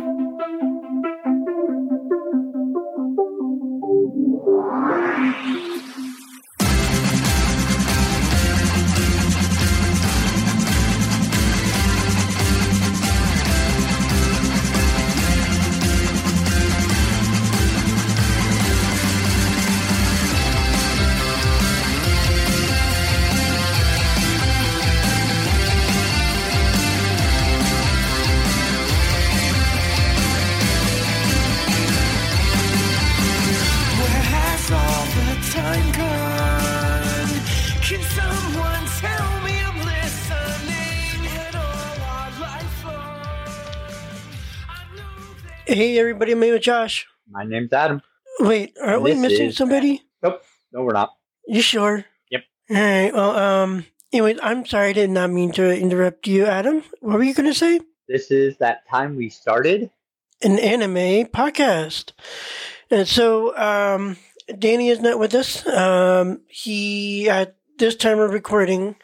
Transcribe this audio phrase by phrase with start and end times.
[0.00, 0.29] Where
[46.20, 47.06] everybody, my name is Josh.
[47.30, 48.02] My name's Adam.
[48.40, 50.02] Wait, aren't we missing is- somebody?
[50.22, 50.42] Nope.
[50.70, 51.14] No, we're not.
[51.46, 52.04] You sure?
[52.30, 52.42] Yep.
[52.68, 53.14] All right.
[53.14, 54.90] Well, um, anyway, I'm sorry.
[54.90, 56.82] I did not mean to interrupt you, Adam.
[57.00, 57.80] What were you going to say?
[58.06, 59.90] This is that time we started.
[60.42, 62.12] An anime podcast.
[62.90, 64.18] And so, um,
[64.58, 65.66] Danny is not with us.
[65.66, 68.96] Um, he, at this time of recording,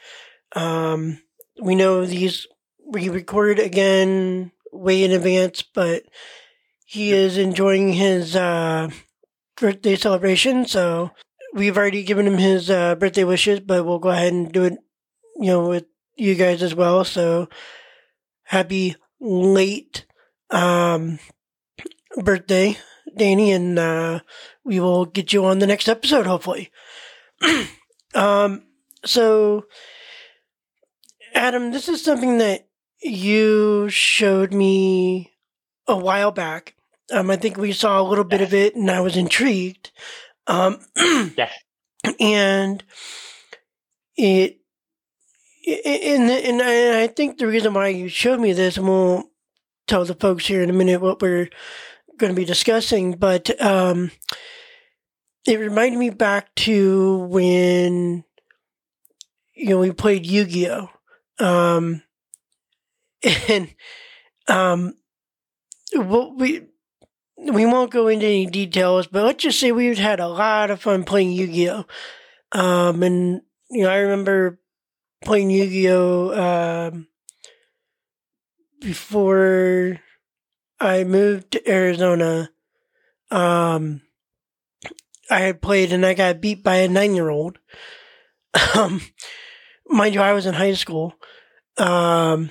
[0.55, 1.23] um,
[1.63, 2.47] we know these,
[2.87, 6.03] we recorded again way in advance, but
[6.87, 8.91] he is enjoying his, uh,
[9.59, 10.67] birthday celebration.
[10.67, 11.13] So
[11.55, 14.79] we've already given him his, uh, birthday wishes, but we'll go ahead and do it,
[15.37, 17.05] you know, with you guys as well.
[17.05, 17.49] So
[18.45, 20.07] happy late,
[20.51, 21.19] um,
[22.17, 22.79] birthday,
[23.17, 24.21] Danny, and uh,
[24.65, 26.71] we will get you on the next episode, hopefully.
[28.15, 28.65] um,
[29.05, 29.67] so,
[31.35, 32.69] Adam, this is something that
[33.03, 35.33] you showed me
[35.87, 36.76] a while back.
[37.13, 39.93] Um, I think we saw a little bit of it, and I was intrigued.
[40.47, 40.81] Um,
[41.37, 41.53] Yes.
[42.21, 42.83] and
[44.17, 44.59] it,
[45.85, 49.25] and and I, I think the reason why you showed me this, and we'll
[49.87, 51.49] tell the folks here in a minute what we're
[52.19, 54.11] going to be discussing, but um,
[55.47, 58.25] it reminded me back to when
[59.55, 60.89] you know we played Yu-Gi-Oh,
[61.45, 62.03] um,
[63.49, 63.75] and
[64.49, 64.95] um,
[65.95, 66.63] what we
[67.39, 70.81] we won't go into any details, but let's just say we've had a lot of
[70.81, 71.85] fun playing Yu-Gi-Oh,
[72.53, 74.59] um, and you know I remember
[75.25, 77.09] playing Yu-Gi-Oh um,
[78.81, 79.99] before
[80.81, 82.51] I moved to Arizona,
[83.31, 84.03] um,
[85.31, 87.59] I had played and I got beat by a nine year old.
[88.75, 89.03] Um,
[89.87, 91.15] mind you, I was in high school.
[91.77, 92.51] Um,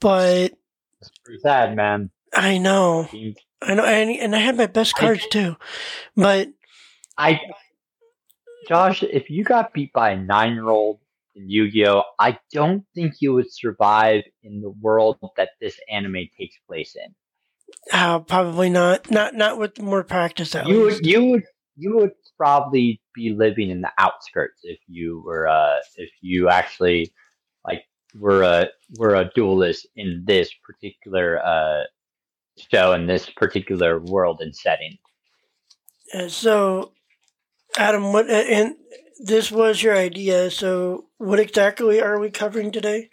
[0.00, 0.52] but
[1.00, 2.10] It's pretty sad, man.
[2.34, 5.56] I know, Seems- I know, and, and I had my best I- cards too.
[6.16, 6.48] But
[7.16, 7.40] I,
[8.68, 11.00] Josh, if you got beat by a nine-year-old
[11.34, 16.56] in Yu-Gi-Oh, I don't think you would survive in the world that this anime takes
[16.66, 17.14] place in.
[17.92, 21.02] uh, probably not, not, not with more practice at You least.
[21.02, 21.44] would, you would,
[21.76, 27.12] you would probably be living in the outskirts if you were, uh, if you actually
[27.64, 27.82] like
[28.18, 28.68] were a
[28.98, 31.82] were a duelist in this particular uh
[32.70, 34.98] show in this particular world and setting.
[36.12, 36.92] Uh, so,
[37.76, 38.76] Adam, what, and
[39.20, 40.50] this was your idea.
[40.50, 43.10] So, what exactly are we covering today?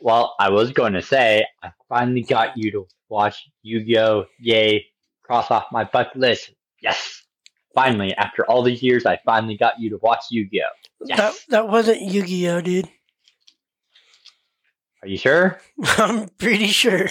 [0.00, 4.26] Well, I was going to say I finally got you to watch Yu-Gi-Oh!
[4.40, 4.86] Yay!
[5.22, 6.52] Cross off my bucket list.
[6.80, 7.24] Yes,
[7.74, 10.88] finally, after all these years, I finally got you to watch Yu-Gi-Oh!
[11.04, 11.18] Yes.
[11.18, 12.88] That that wasn't Yu Gi Oh, dude.
[15.08, 15.58] Are you sure?
[15.96, 17.08] I'm pretty sure.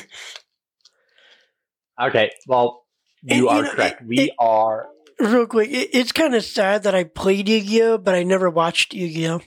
[2.00, 2.30] Okay.
[2.46, 2.86] Well,
[3.28, 4.02] And, you you are know, correct.
[4.02, 4.88] it- we it- are.
[5.20, 8.22] Real quick, it, it's kind of sad that I played Yu Gi Oh, but I
[8.22, 9.42] never watched Yu Gi Oh.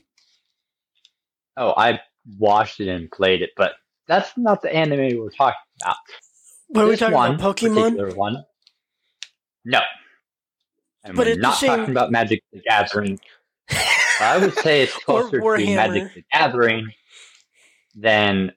[1.56, 2.00] Oh, I
[2.38, 3.74] watched it and played it, but
[4.08, 5.94] that's not the anime we're talking about.
[6.70, 7.56] What are we talking one, about?
[7.56, 8.16] Pokemon?
[8.16, 8.44] One.
[9.64, 9.78] No.
[11.04, 13.20] And But we're not same- talking about Magic the Gathering.
[14.20, 16.90] I would say it's closer to Magic the Gathering
[17.94, 18.52] than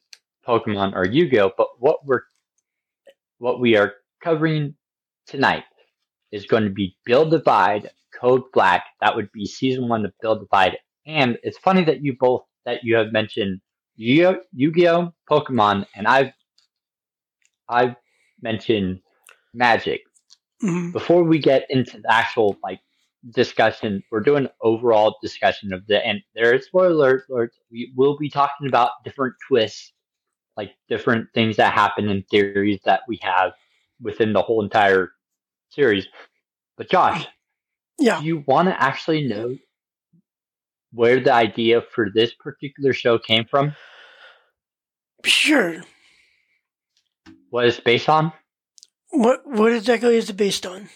[0.48, 1.52] Pokemon or Yu-Gi-Oh.
[1.58, 2.22] But what we're
[3.40, 3.94] what we are
[4.24, 4.76] covering
[5.28, 5.64] tonight
[6.32, 8.84] is going to be Build Divide, Code Black.
[9.02, 10.78] That would be season one of Build Divide.
[11.06, 13.60] And it's funny that you both that you have mentioned
[13.96, 16.32] Yu- Yu-Gi-Oh, Pokemon, and I've
[17.70, 17.96] I've
[18.42, 19.02] mentioned
[19.54, 20.02] Magic
[20.62, 20.94] Mhm.
[20.94, 22.80] before we get into the actual like
[23.32, 27.52] discussion, we're doing overall discussion of the and there is spoiler alerts.
[27.72, 29.94] We will be talking about different twists,
[30.58, 33.54] like different things that happen in theories that we have
[34.02, 35.12] within the whole entire
[35.70, 36.08] series.
[36.78, 37.26] But Josh,
[38.00, 38.22] Yeah.
[38.22, 39.58] you want to actually know
[40.92, 43.76] where the idea for this particular show came from?
[45.26, 45.84] Sure.
[47.50, 48.34] what it's based on?
[49.12, 50.90] What what exactly is it based on?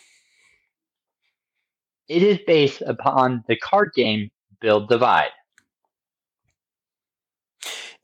[2.08, 4.30] It is based upon the card game
[4.62, 5.32] Build Divide.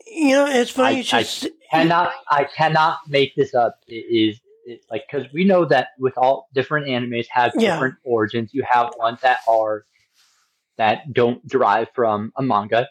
[0.05, 1.51] You know, it's funny I- you should.
[1.71, 3.79] I Cannot I cannot make this up.
[3.87, 7.73] It is it, like because we know that with all different animes have Yeah.
[7.73, 8.53] different origins.
[8.53, 9.85] You have ones that are
[10.77, 12.87] that don't derive from a manga,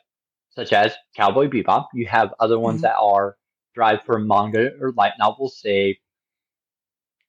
[0.50, 1.87] such as Cowboy Bebop.
[1.94, 2.82] You have other ones Mhm.
[2.82, 3.37] that are
[3.75, 5.56] derived from manga or light novels.
[5.61, 6.00] Say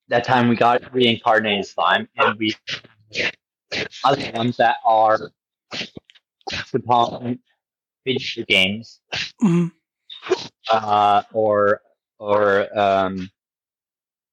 [0.08, 2.56] that time we got reincarnated slime, and we
[4.04, 5.32] other ones that are
[6.50, 7.40] based upon
[8.06, 9.02] video games
[9.42, 9.72] Mhm.
[10.70, 11.82] uh, or
[12.20, 13.30] or um,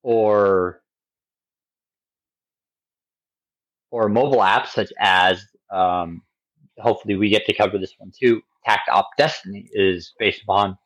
[0.02, 0.82] or
[3.90, 6.22] or mobile apps such as um,
[6.78, 8.43] hopefully we get to cover this one too.
[8.64, 10.76] Takt Op Destiny is based upon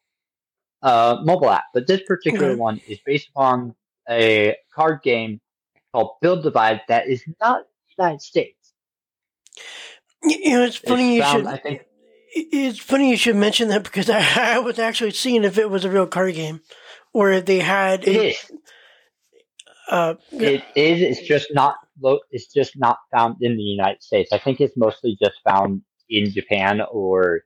[0.83, 2.59] a mobile app, but this particular Okay.
[2.59, 3.75] one is based upon
[4.09, 5.41] a card game
[5.93, 7.67] called Build Divide that is not
[7.99, 8.73] United States.
[10.23, 11.47] You know, it's It's funny you found, should.
[11.47, 11.83] I think
[12.35, 15.85] It's funny you should mention that because I, I was actually seeing if it was
[15.85, 16.61] a real card game,
[17.13, 18.07] or if they had.
[18.07, 18.51] it a- is.
[19.91, 21.19] Uh, It is.
[21.19, 21.77] It's just not.
[22.31, 24.33] It's just not found in the United States.
[24.33, 27.43] I think it's mostly just found in Japan or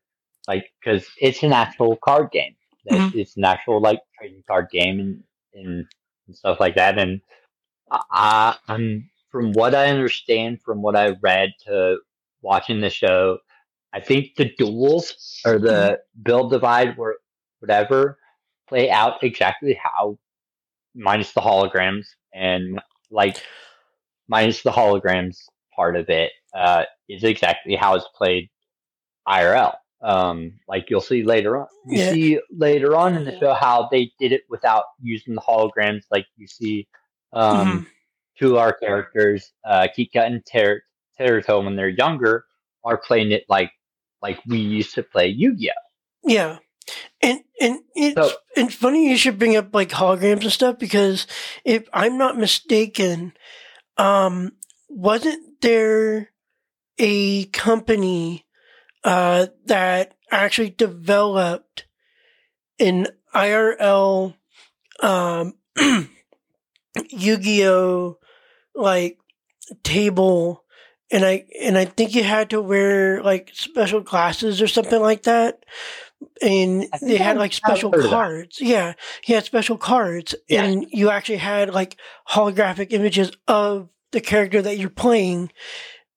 [0.46, 2.54] like because it's an actual card game.
[2.86, 5.22] It's, it's an actual like trading card game and,
[5.52, 5.86] and
[6.28, 6.96] and stuff like that.
[6.96, 7.20] And
[7.90, 11.98] I, I'm from what I understand, from what I read to
[12.42, 13.38] watching the show,
[13.92, 17.16] I think the duels or the build divide or
[17.60, 18.18] whatever
[18.68, 20.18] play out exactly how
[20.94, 22.80] minus the holograms and
[23.10, 23.42] like
[24.28, 25.38] minus the holograms
[25.74, 28.50] part of it uh, is exactly how it's played
[29.26, 29.74] IRL.
[30.02, 32.10] Um, like you'll see later on, you Yeah.
[32.12, 36.02] see later on in the show how they did it without using the holograms.
[36.10, 36.86] Like you see,
[37.32, 37.86] um,
[38.38, 40.82] two of our characters, uh, Kika and Ter-
[41.18, 42.44] Teruto, when they're younger,
[42.84, 43.70] are playing it like
[44.22, 46.28] like we used to play Yu-Gi-Oh.
[46.30, 46.58] Yeah.
[47.22, 51.26] And and it's So- it's funny you should bring up like holograms and stuff because
[51.64, 53.32] if I'm not mistaken,
[53.96, 54.52] um,
[54.88, 56.30] wasn't there
[56.98, 58.46] a company
[59.04, 61.86] uh, that actually developed
[62.80, 64.34] an IRL
[65.00, 65.54] um,
[67.10, 68.18] Yu-Gi-Oh
[68.78, 69.18] like
[69.82, 70.64] table
[71.10, 75.22] and I and I think you had to wear like special glasses or something like
[75.24, 75.64] that.
[76.42, 78.10] And they had like special heard of that.
[78.10, 78.60] cards.
[78.60, 80.64] Yeah, he had special cards, Yeah.
[80.64, 81.96] and you actually had like
[82.28, 85.50] holographic images of the character that you're playing.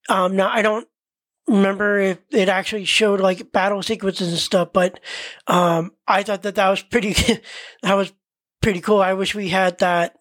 [0.08, 0.88] Um, now I don't
[1.46, 4.98] remember if it actually showed like battle sequences and stuff, but
[5.46, 7.12] um, I thought that that was pretty.
[7.82, 8.12] that was
[8.60, 9.00] pretty cool.
[9.00, 10.16] I wish we had that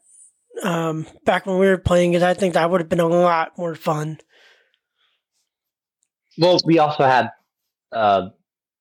[0.64, 3.58] um, back when we were playing, because I think that would have been a lot
[3.58, 4.20] more fun.
[6.38, 7.30] Well, we also had
[7.92, 8.30] uh,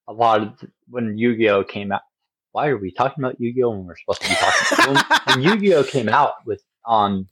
[0.07, 2.03] a lot of when Yu-Gi-Oh came out.
[2.53, 4.95] Why are we talking about Yu-Gi-Oh when we're supposed to be talking?
[4.95, 7.27] when, when Yu-Gi-Oh came out with on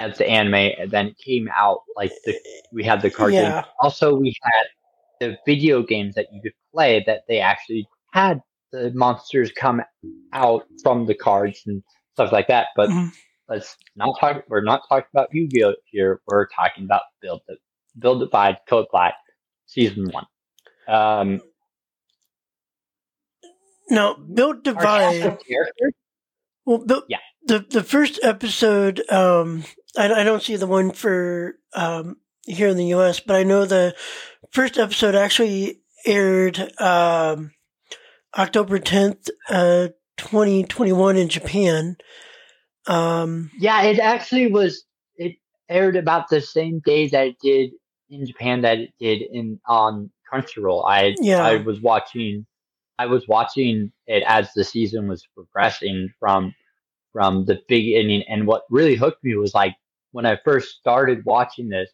[0.00, 2.38] as the anime, and then it came out like the
[2.72, 3.62] we had the card game.
[3.80, 4.64] Also, we had
[5.20, 8.40] the video games that you could play that they actually had
[8.72, 9.80] the monsters come
[10.32, 11.82] out from the cards and
[12.14, 12.68] stuff like that.
[12.76, 13.12] But Mhm.
[13.48, 14.44] Let's not talk.
[14.48, 16.20] We're not talking about Yu-Gi-Oh here.
[16.26, 17.56] We're talking about Build the
[17.98, 19.14] Build Divide Code Black
[19.66, 20.26] season one.
[20.88, 21.40] Um,
[23.90, 25.38] Now, Build Divide.
[26.64, 27.18] Well, the, Yeah.
[27.46, 29.64] the the first episode, um,
[29.96, 33.66] I, I don't see the one for um, here in the U.S., but I know
[33.66, 33.94] the
[34.50, 37.52] first episode actually aired um,
[38.36, 41.96] October tenth, uh, twenty twenty one in Japan.
[42.86, 44.84] Um, Yeah, it actually was.
[45.16, 45.36] It
[45.68, 47.70] aired about the same day that it did
[48.10, 50.84] in Japan that it did in on Crunchyroll.
[50.86, 51.44] I Yeah.
[51.44, 52.46] I was watching.
[52.98, 56.54] I was watching it as the season was progressing from
[57.12, 59.74] from the beginning, and what really hooked me was like
[60.12, 61.90] when I first started watching this.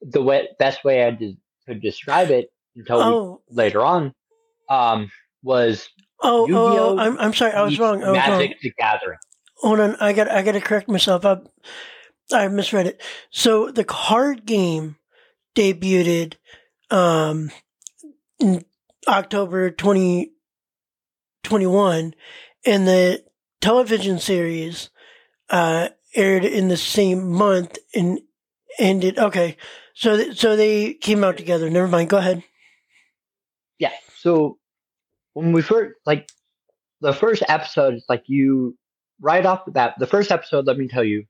[0.00, 4.14] The way, best way I did, could describe it until we, oh, later on
[4.68, 5.10] um,
[5.42, 5.88] was
[6.22, 6.96] oh, Yu-Gi-Oh!
[6.96, 6.98] oh!
[6.98, 8.02] I'm I'm sorry, I was wrong.
[8.02, 8.38] I was wrong.
[8.38, 9.18] Magic the Gathering.
[9.60, 11.24] Hold on, I got I got to correct myself.
[11.24, 11.38] I
[12.32, 13.02] I misread it.
[13.30, 14.96] So the card game
[15.54, 16.34] debuted
[16.90, 17.50] um
[18.38, 18.64] in
[19.06, 22.14] October 2021
[22.66, 23.24] and the
[23.60, 24.90] television series
[25.50, 28.20] uh aired in the same month and
[28.78, 29.56] ended okay.
[29.94, 31.68] So th- so they came out together.
[31.68, 32.10] Never mind.
[32.10, 32.44] Go ahead.
[33.78, 33.92] Yeah.
[34.18, 34.58] So
[35.32, 36.28] when we first like
[37.00, 38.76] the first episode, like you
[39.20, 41.24] right off the bat, the first episode, let me tell you,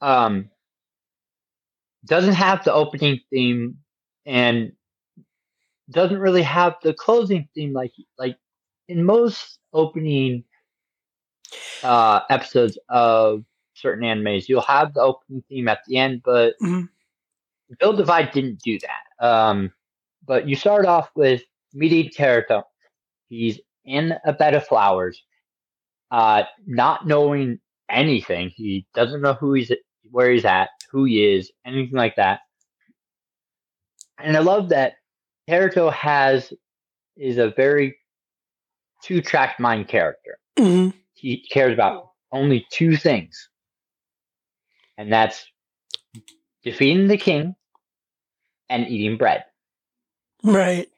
[0.00, 0.50] um,
[2.06, 3.78] doesn't have the opening theme
[4.26, 4.72] and
[5.90, 8.36] doesn't really have the closing theme like like
[8.88, 10.44] in most opening
[11.82, 13.44] uh episodes of
[13.74, 16.88] certain animes you'll have the opening theme at the end but Mhm.
[17.78, 19.72] Build Divide didn't do that um
[20.26, 21.42] but you start off with
[21.74, 22.62] meeting Teruto
[23.28, 25.22] he's in a bed of flowers
[26.12, 27.58] uh not knowing
[27.90, 29.72] anything he doesn't know who he's
[30.10, 32.40] where he's at who he is anything like that
[34.22, 34.94] and I love that
[35.48, 36.52] Teruto has
[37.16, 37.96] is a very
[39.02, 40.38] two track mind character.
[40.58, 43.48] hmm He cares about only two things,
[44.96, 45.44] and that's
[46.62, 47.54] defeating the king
[48.68, 49.44] and eating bread.
[50.42, 50.88] Right.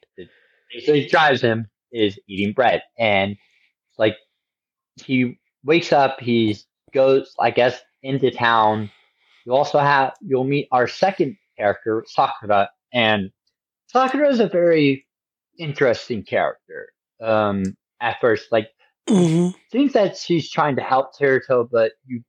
[0.71, 3.35] Basically, drives him is eating bread, and
[3.97, 4.15] like
[5.03, 6.57] he wakes up, he
[6.93, 8.89] goes, I guess, into town.
[9.45, 13.31] You also have you'll meet our second character, Sakura, and
[13.87, 15.05] Sakura is a very
[15.57, 16.89] interesting character.
[17.21, 18.69] Um, at first, like
[19.07, 22.23] hmm think that she's trying to help Teruto, but you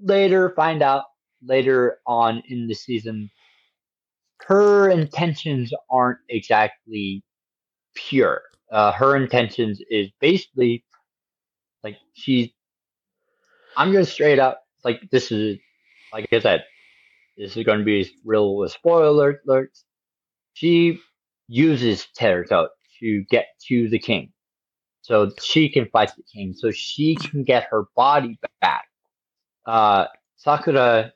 [0.00, 1.04] later find out
[1.42, 3.30] later on in the season
[4.48, 7.22] her intentions aren't exactly
[7.94, 8.42] pure.
[8.70, 10.84] Uh, her intentions is basically
[11.84, 12.50] like she's.
[13.76, 15.58] I'm gonna straight up like this is
[16.12, 16.64] like I said,
[17.36, 19.84] this is going to be real with spoiler alerts.
[20.54, 21.00] She
[21.48, 22.68] uses Teruto
[23.00, 24.32] to get to the king
[25.02, 28.84] so she can fight the king, so she can get her body back.
[29.64, 30.06] Uh,
[30.36, 31.12] Sakura,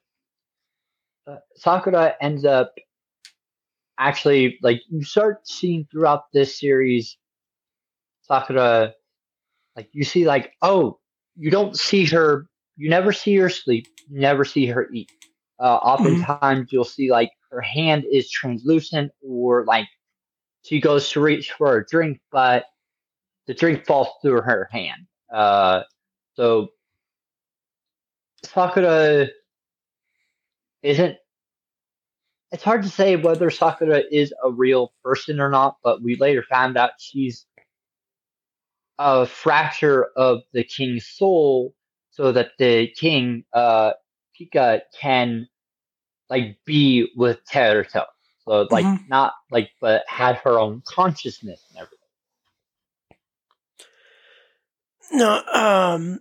[1.27, 2.73] uh, Sakura ends up
[3.99, 7.19] actually like you start seeing throughout this series,
[8.23, 8.95] Sakura,
[9.77, 10.99] like you see like oh
[11.37, 15.11] you don't see her, you never see her sleep, you never see her eat.
[15.59, 19.87] Uh, oftentimes you'll see like her hand is translucent or like
[20.63, 22.65] she goes to reach for a drink, but
[23.47, 25.07] the drink falls through her hand.
[25.33, 25.83] Uh,
[26.35, 26.69] so
[28.45, 29.29] Sakura
[30.83, 31.17] isn't.
[32.51, 36.45] It's hard to say whether Sakura is a real person or not, but we later
[36.49, 37.47] found out she's
[39.03, 41.75] a fracture of the king's soul,
[42.11, 43.93] so that the king, uh,
[44.39, 45.49] Kika, can
[46.31, 48.07] like be with Teruto.
[48.45, 49.09] So like Mhm.
[49.09, 51.99] not like, but had her own consciousness and everything.
[55.13, 56.21] No, um,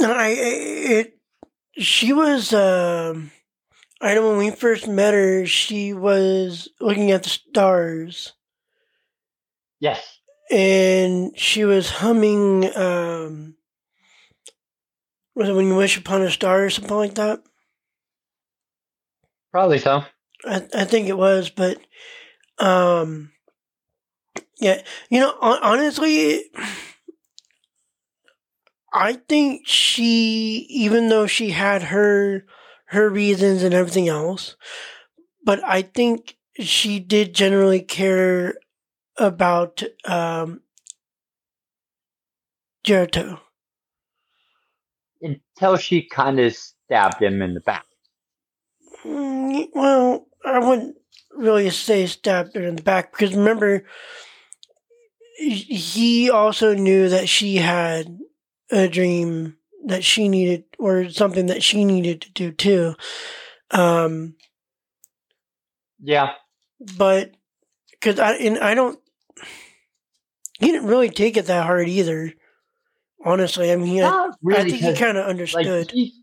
[0.00, 1.18] no, I, I- it,
[1.78, 3.30] she was, um,
[4.00, 8.32] I know when we first met her, she was looking at the stars
[9.80, 10.20] Yes.
[10.52, 13.56] And she was humming, um,
[15.34, 17.42] was it when you wish upon a star or something like that?
[19.50, 20.04] Probably so.
[20.44, 21.78] I, I think it was, but,
[22.58, 23.32] um,
[24.60, 26.44] yeah, you know, honestly,
[28.92, 32.44] I think she, even though she had her
[32.86, 34.54] her reasons and everything else,
[35.44, 38.54] but I think she did generally care
[39.18, 40.60] about um,
[42.84, 43.40] Jericho.
[45.22, 47.86] Until she kind of stabbed him in the back.
[49.04, 50.96] Mm, Well, I wouldn't
[51.32, 53.84] really say stabbed her in the back because remember,
[55.38, 58.18] he also knew that she had
[58.70, 62.94] a dream that she needed, or something that she needed to do too.
[63.70, 64.36] Um,
[66.02, 66.34] Yeah.
[66.96, 67.32] but
[67.92, 68.98] because I and I don't,
[70.62, 72.32] he didn't really take it that hard either.
[73.24, 74.60] Honestly, I mean, I, really.
[74.60, 75.90] I think he kind of like, understood.
[75.92, 76.14] he-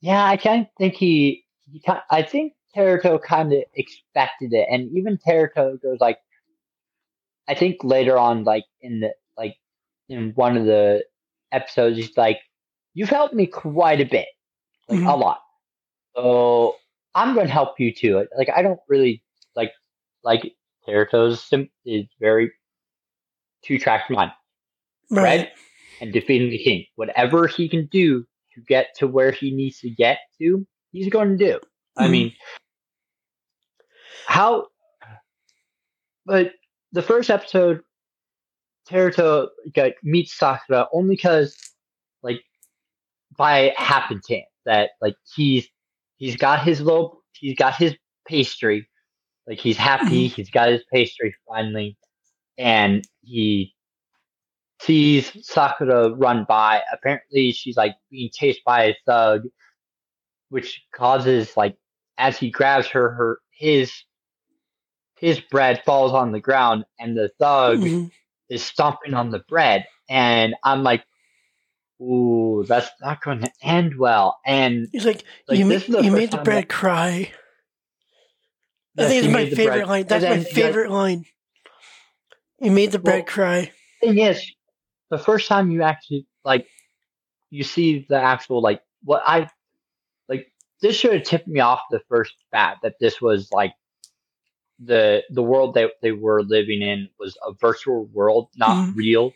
[0.00, 4.66] yeah, I kind of think he, he I think Teruto kind of expected it.
[4.70, 6.18] And even Teruto goes like,
[7.48, 9.56] I think later on, like in the, like
[10.08, 11.04] in one of the
[11.52, 12.38] episodes, he's like,
[12.94, 14.28] you've helped me quite a bit,
[14.88, 15.20] like a Mhm.
[15.20, 15.40] lot.
[16.14, 16.76] So
[17.14, 18.26] I'm going to help you too.
[18.36, 19.22] Like, I don't really
[19.54, 19.72] like,
[20.22, 20.54] like
[20.86, 22.52] Teruto's sim- is very
[23.62, 24.32] two track mind
[25.10, 25.50] right.
[26.00, 26.84] and defeating the king.
[26.96, 31.36] Whatever he can do to get to where he needs to get to, he's going
[31.36, 31.60] to do.
[31.96, 32.10] I Mhm.
[32.10, 32.32] mean,
[34.26, 34.68] how?
[36.24, 36.54] But
[36.92, 37.82] the first episode,
[38.88, 41.56] Teruto got meets Sakura only because,
[42.22, 42.42] like,
[43.36, 45.68] by happenstance that like he's
[46.16, 47.94] he's got his little he's got his
[48.26, 48.88] pastry,
[49.46, 51.96] like he's happy he's got his pastry finally,
[52.58, 53.74] and he
[54.80, 56.82] sees Sakura run by.
[56.92, 59.42] Apparently, she's like being chased by a thug,
[60.50, 61.76] which causes like
[62.18, 63.92] as he grabs her, her his
[65.18, 68.10] his bread falls on the ground, and the thug Mhm.
[68.50, 71.04] is stomping on the bread, and I'm like,
[72.00, 76.10] "Ooh, that's not going to end well." And He's like, Like, you, made, the you
[76.12, 77.32] made the bread that- cry.
[78.98, 80.06] I think it's my favorite line.
[80.06, 81.24] That's my favorite line.
[82.60, 83.72] You made the bread Well, cry.
[84.00, 84.42] thing is,
[85.10, 86.66] the first time you actually like
[87.50, 89.48] you see the actual like what I
[90.28, 93.74] like this should have tipped me off the first bat that this was like
[94.80, 98.94] the the world that they were living in was a virtual world, not Mhm.
[98.94, 99.32] real.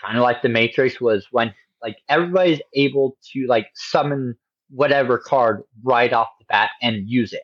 [0.00, 4.36] Kind of like the Matrix was when like everybody's able to like summon
[4.70, 7.42] whatever card right off the bat and use it.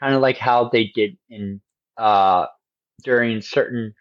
[0.00, 1.60] Kind of like how they did in
[1.98, 2.46] uh
[3.04, 3.94] during certain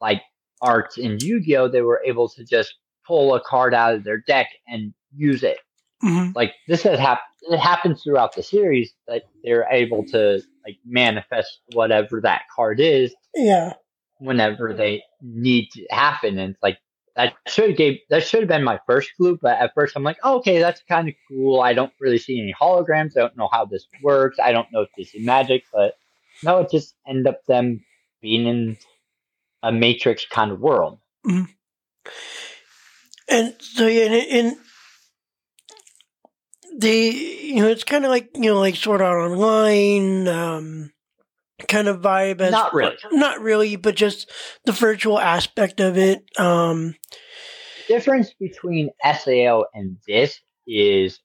[0.00, 0.22] like
[0.60, 2.74] arts in Yu-Gi-Oh, they were able to just
[3.06, 5.58] pull a card out of their deck and use it.
[6.02, 7.24] hmm Like this has happened.
[7.42, 13.14] It happens throughout the series that they're able to like manifest whatever that card is
[13.34, 13.74] Yeah.
[14.18, 16.38] whenever they need to happen.
[16.38, 16.78] And it's like
[17.16, 20.02] that should have gave that should have been my first clue, but at first I'm
[20.04, 21.60] like, oh, okay, that's kind of cool.
[21.60, 23.16] I don't really see any holograms.
[23.16, 24.38] I don't know how this works.
[24.42, 25.94] I don't know if this is magic, but
[26.42, 27.84] no, it just end up them
[28.20, 28.76] being in
[29.62, 30.98] a matrix kind of world.
[33.28, 34.56] And so yeah, and,
[36.78, 40.92] the you know, it's kind of like you know, like Sword Art Online, um,
[41.66, 42.40] kind of vibe.
[42.40, 42.96] As, Not really.
[43.10, 44.30] not really, but just
[44.64, 46.24] the virtual aspect of it.
[46.38, 46.94] Um,
[47.88, 51.20] difference between SAO and this is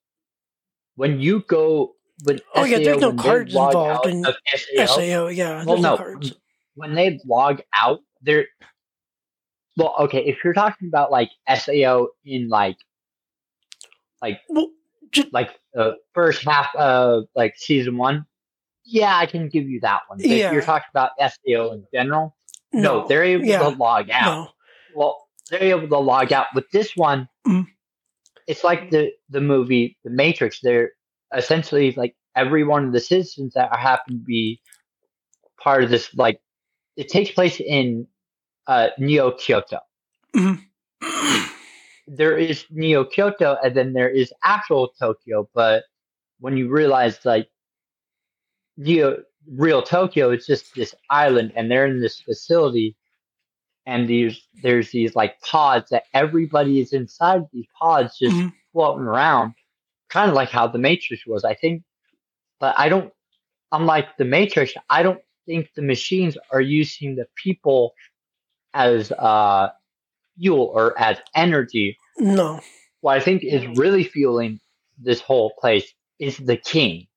[0.95, 1.93] when you go
[2.25, 5.91] with Oh, yeah, there's no cards involved in of SAO, Sao, yeah, well, there's no
[5.91, 6.33] no, cards.
[6.75, 8.45] when they log out, they're
[9.77, 10.19] well, okay.
[10.25, 12.77] If you're talking about like SAO in like
[14.49, 14.69] Well,
[15.11, 18.25] ju- like the first half of like season one,
[18.85, 20.19] yeah, I can give you that one.
[20.19, 20.47] But Yeah.
[20.47, 22.35] If you're talking about SAO in general,
[22.71, 24.25] no, no, they're able yeah, to log out.
[24.25, 24.49] no.
[24.95, 26.47] well, they're able to log out.
[26.55, 27.65] With this one, Mm.
[28.47, 30.59] it's like the the movie The Matrix.
[30.61, 30.91] They're
[31.35, 34.61] essentially like every one of the citizens that happen to be
[35.59, 36.13] part of this.
[36.15, 36.39] Like
[36.95, 38.07] it takes place in
[38.67, 39.79] uh, Neo Kyoto.
[40.35, 40.61] Mhm.
[42.07, 45.49] There is Neo Kyoto, and then there is actual Tokyo.
[45.53, 45.85] But
[46.39, 47.49] when you realize like
[48.77, 52.95] Neo real Tokyo, it's just this island, and they're in this facility
[53.85, 58.53] and these there's these like pods that everybody is inside these pods just Mhm.
[58.71, 59.53] floating around
[60.09, 61.83] kind of like how the matrix was i think
[62.61, 63.11] but i don't
[63.73, 67.93] unlike the matrix i don't think the machines are using the people
[68.73, 69.69] as uh
[70.39, 72.59] fuel or as energy no.
[73.01, 74.59] what i think is really fueling
[74.99, 77.07] this whole place is the king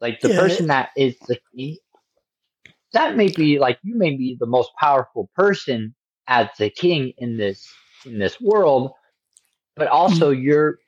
[0.00, 0.40] like the Yeah.
[0.40, 1.78] person that is the king
[2.92, 5.94] that may be like you may be the most powerful person
[6.28, 7.68] as the king in this
[8.06, 8.92] in this world
[9.76, 10.78] but also you're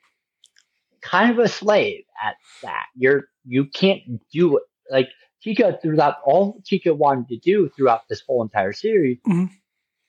[1.01, 4.01] kind of a slave at that you're you can't
[4.33, 5.09] do it like
[5.45, 9.49] Kika throughout all Kika wanted to do throughout this whole entire series Mhm.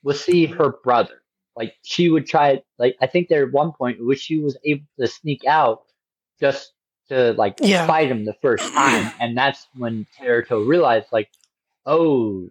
[0.03, 1.21] Was see her brother
[1.55, 4.57] like she would try like I think there at one point in which she was
[4.65, 5.83] able to sneak out
[6.39, 6.73] just
[7.09, 7.85] to like Yeah.
[7.87, 11.29] fight him the first time and that's when Teruto realized like
[11.85, 12.47] oh,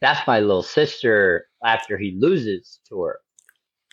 [0.00, 3.18] that's my little sister after he loses to her.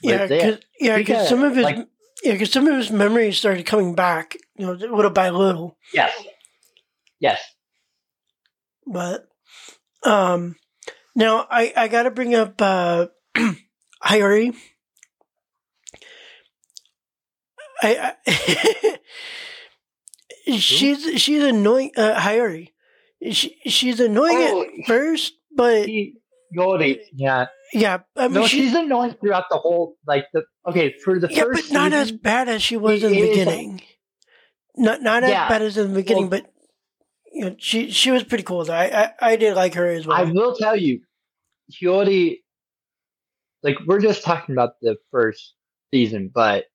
[0.01, 1.87] But Yeah, they- cause, yeah, he 'cause got, some of his like-
[2.23, 5.77] yeah, 'cause some of his memories started coming back, you know, little by little.
[5.93, 6.13] yes,
[7.19, 7.41] yes,
[8.85, 9.27] But
[10.03, 10.55] um,
[11.17, 13.07] now I I got to bring up uh.
[17.81, 18.97] I, I
[20.57, 21.91] she's she's annoying.
[21.97, 22.39] Uh,
[23.31, 25.87] she, she's annoying Oh, at first, but
[26.51, 27.47] Yori, yeah.
[27.73, 31.27] yeah, I mean No, she, she's annoying throughout the whole like the okay for the
[31.29, 33.81] yeah, first but not as bad as she was in the it is a- beginning.
[34.75, 36.51] Not not as Yeah, bad as in the beginning, well- but
[37.33, 38.63] you know, she she was pretty cool.
[38.63, 38.73] Though.
[38.73, 40.17] I, I I did like her as well.
[40.17, 41.01] I will tell you,
[41.71, 42.39] Hiyori,
[43.63, 45.53] like we're just talking about the first
[45.91, 46.65] season, but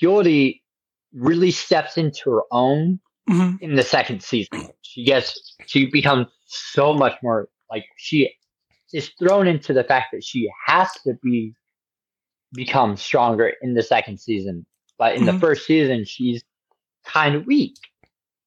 [0.00, 0.60] Hiyori
[1.12, 3.60] really steps into her own Mhm.
[3.60, 4.68] in the second season.
[4.82, 8.34] She gets, she becomes so much more like she
[8.92, 11.54] is thrown into the fact that she has to be
[12.54, 14.66] become stronger in the second season.
[14.98, 15.40] But in the Mhm.
[15.40, 16.44] first season, she's
[17.04, 17.76] kind of weak.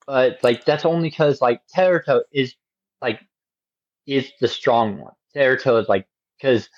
[0.06, 2.56] But like that's only because like Teruto is
[3.02, 3.20] like
[4.08, 5.14] is the strong one.
[5.36, 6.08] Teruto is like
[6.40, 6.70] because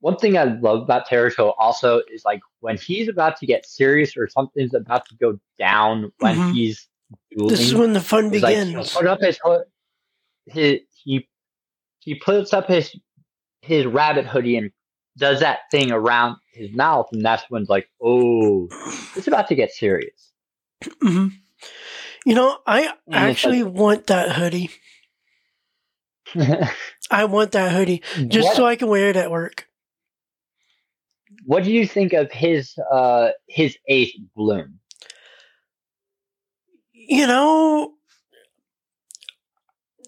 [0.00, 4.16] one thing I love about Teruto also is like when he's about to get serious
[4.16, 6.52] or something's about to go down when Mhm.
[6.52, 6.88] he's
[7.30, 7.48] dueling.
[7.50, 8.92] This is when the fun He's like, begins.
[8.92, 9.38] put up his,
[10.46, 11.28] his he
[12.00, 12.94] he puts up his
[13.60, 14.72] his rabbit hoodie and
[15.16, 18.68] does that thing around his mouth, and that's when it's like, oh,
[19.16, 20.32] it's about to get serious.
[21.00, 21.28] hmm
[22.24, 24.70] You know, I it's actually want that hoodie.
[27.10, 29.66] I want that hoodie just what, so I can wear it at work.
[31.44, 34.78] what do you think of his uh his ace bloom?
[36.92, 37.94] You know,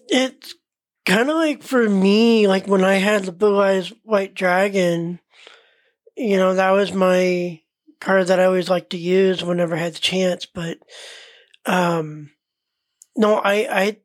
[0.07, 0.55] it's
[1.05, 5.19] kind of like for me, like when I had the Blue Eyes White Dragon,
[6.15, 7.61] you know, that was my
[7.99, 10.45] card that I always liked to use whenever I had the chance.
[10.45, 10.79] But,
[11.65, 12.31] um,
[13.15, 13.97] no, I, I,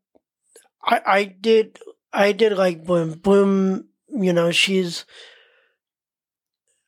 [0.85, 1.79] I, I did,
[2.13, 3.13] I did like Bloom.
[3.13, 5.05] Bloom, you know, she's,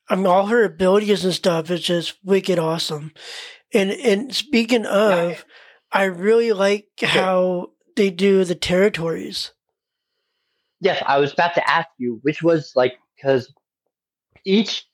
[0.08, 3.12] I mean, all her abilities and stuff is just wicked awesome.
[3.72, 5.44] And, and speaking of,
[5.92, 9.52] I really like how they do the territories.
[10.80, 13.52] Yes, I was about to ask you, which was like because
[14.44, 14.85] each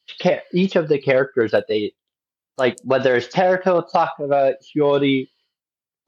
[0.52, 1.92] each of the characters that they
[2.58, 5.28] like, whether it's Teruto, Sakura, Hiyori,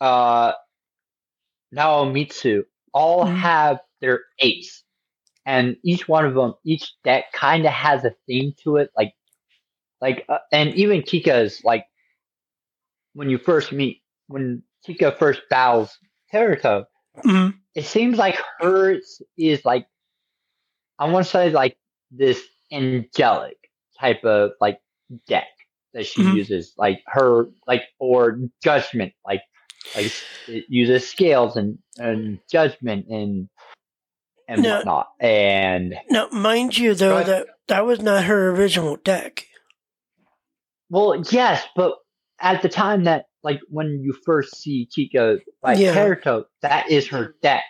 [0.01, 0.53] uh,
[1.75, 3.37] Naomitsu, all Mhm.
[3.37, 4.83] have their ace,
[5.47, 8.91] and each one of them, each deck kind of has a theme to it.
[8.97, 9.15] Like,
[10.01, 11.87] like, uh, and even Kika's like
[13.15, 15.97] when you first meet when Kika first battles
[16.33, 16.85] Teruto,
[17.25, 17.55] Mhm.
[17.75, 19.87] it seems like hers is like
[20.99, 21.77] I want to say like
[22.11, 23.57] this angelic
[23.99, 24.81] type of like
[25.27, 25.49] deck
[25.93, 26.35] that she Mhm.
[26.37, 29.43] uses, like her like or judgment, like
[29.95, 30.13] like
[30.47, 33.49] it uses scales and and judgment and
[34.51, 34.77] and No.
[34.77, 35.09] whatnot.
[35.21, 37.27] And Now, mind you, though, Right.
[37.27, 39.47] that that was not her original deck.
[40.91, 41.95] well, yes, but
[42.41, 45.95] at the time that like when you first see Kika by Yeah.
[45.95, 47.63] Teruto, that is her deck.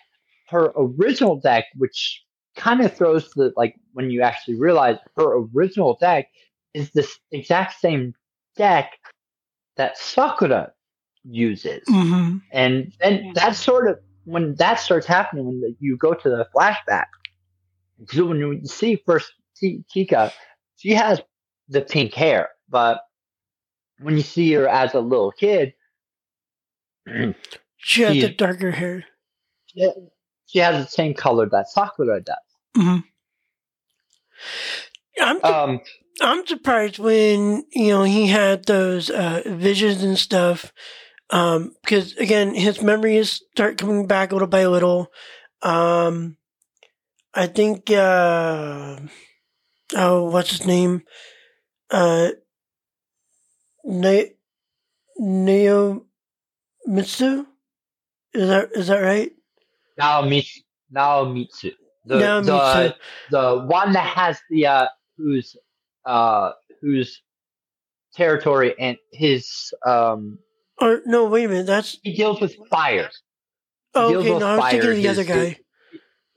[0.49, 2.25] Her original deck, which
[2.57, 6.27] kind of throws the like when you actually realize her original deck
[6.75, 8.14] is this exact same
[8.57, 8.93] deck
[9.77, 10.73] that Sakura
[11.25, 11.85] uses.
[11.88, 12.38] Mm-hmm.
[12.53, 16.46] And then that's sort of when that starts happening when the, you go to the
[16.54, 17.06] flashback.
[18.09, 20.33] So when you see first Ki- Kika,
[20.76, 21.20] she has
[21.68, 23.00] the pink hair, but
[24.00, 25.74] when you see her as a little kid,
[27.83, 29.04] She had the darker hair.
[30.46, 32.37] she has the same color that Sakura does.
[32.76, 32.98] Mm-hmm.
[35.22, 35.80] I'm Um,
[36.20, 40.72] I'm surprised when you know he had those uh, visions and stuff,
[41.31, 45.11] um, because again his memories start coming back little by little.
[45.62, 46.37] Um,
[47.35, 48.99] I think uh,
[49.97, 51.03] oh, what's his name?
[51.90, 52.31] Uh,
[53.85, 54.35] ne-
[55.19, 56.07] Neo
[56.87, 57.47] Mitsu.
[58.33, 59.33] Is that is that right?
[60.01, 60.59] Naomitsu,
[60.95, 61.73] Naomitsu,
[62.07, 62.45] the Naomitsu.
[62.47, 62.97] the
[63.31, 65.57] the one that has the uh, whose
[66.05, 67.23] uh whose
[68.14, 70.38] territory and his um
[70.81, 71.66] Or no, wait a minute.
[71.66, 73.11] That's he deals with fire.
[73.95, 74.38] oh, okay.
[74.38, 75.59] No, I was thinking of the other guy.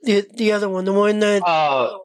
[0.02, 1.96] The the other one, the one that Uh,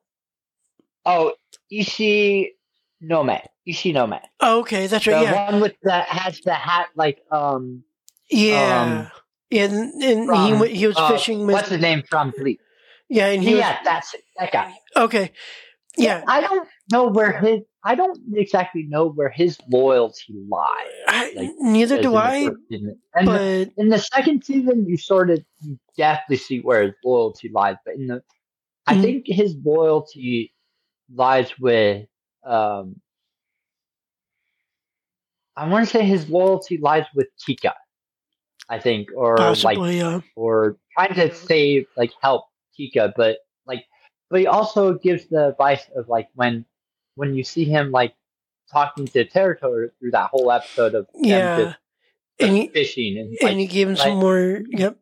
[1.05, 1.33] oh,
[1.69, 2.53] Ishi
[3.01, 3.39] Nome.
[3.65, 4.19] Ishi Nome.
[4.39, 5.23] oh, okay, that's The right.
[5.23, 7.83] Yeah, one with that has the hat like um
[8.29, 9.09] yeah,
[9.49, 9.63] yeah.
[9.65, 12.59] And, and he from, went, he was uh, fishing with what's his name from Bleach.
[13.09, 14.21] yeah, and he Yeah, that's it.
[14.37, 14.67] That guy.
[14.95, 15.31] was okay.
[15.97, 20.91] Yeah, I don't know where his I don't exactly know where his loyalty lies.
[21.35, 22.31] Like, neither do I.
[22.35, 23.41] And the- But
[23.77, 27.77] in the second season, you sort of you definitely see where his loyalty lies.
[27.85, 28.23] But in the,
[28.87, 29.01] I Mhm.
[29.01, 30.53] think his loyalty
[31.13, 32.07] lies with.
[32.43, 33.01] Um,
[35.55, 37.73] I want to say his loyalty lies with Kika.
[38.69, 42.45] I think, or like, possibly, uh, or trying to save, like, help
[42.77, 43.85] Kika, but like,
[44.29, 46.65] but he also gives the advice of like when,
[47.19, 48.15] when you see him like
[48.71, 51.77] talking to Territory through that whole episode of yeah, just
[52.39, 54.61] and he fishing and like, and he gave him some more.
[54.69, 54.97] Yep,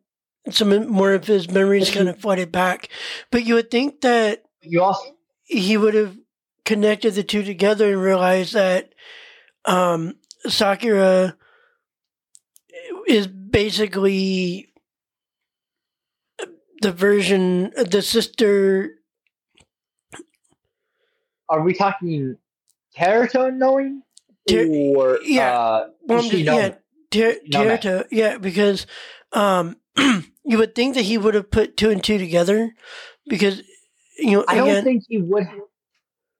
[0.50, 2.88] some more of his memories kind of flooded back.
[3.30, 6.16] But you would think that you also he would have
[6.64, 8.92] connected the two together and realized that
[9.64, 10.16] um,
[10.48, 11.36] Sakura
[13.06, 14.72] is basically
[16.82, 18.97] the version, the sister.
[21.48, 22.36] Are we talking
[22.96, 24.02] Teruto knowing?
[24.48, 25.50] Ter- or yeah.
[25.58, 26.74] uh, Well, just- yeah, knowing?
[27.10, 28.86] Ter- No, yeah, because
[29.32, 32.72] um, you would think that he would have put two and two together
[33.28, 33.62] because
[34.18, 35.46] you know I don't think he would.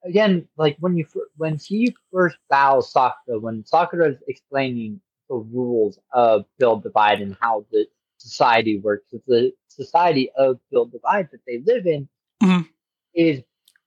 [0.03, 1.05] again, like when you
[1.37, 7.35] when he first bows Sakura, when Sakura is explaining the rules of build divide and
[7.39, 7.85] how the
[8.17, 12.07] society works, the society of build divide that they live in
[12.43, 12.67] Mhm.
[13.13, 13.41] is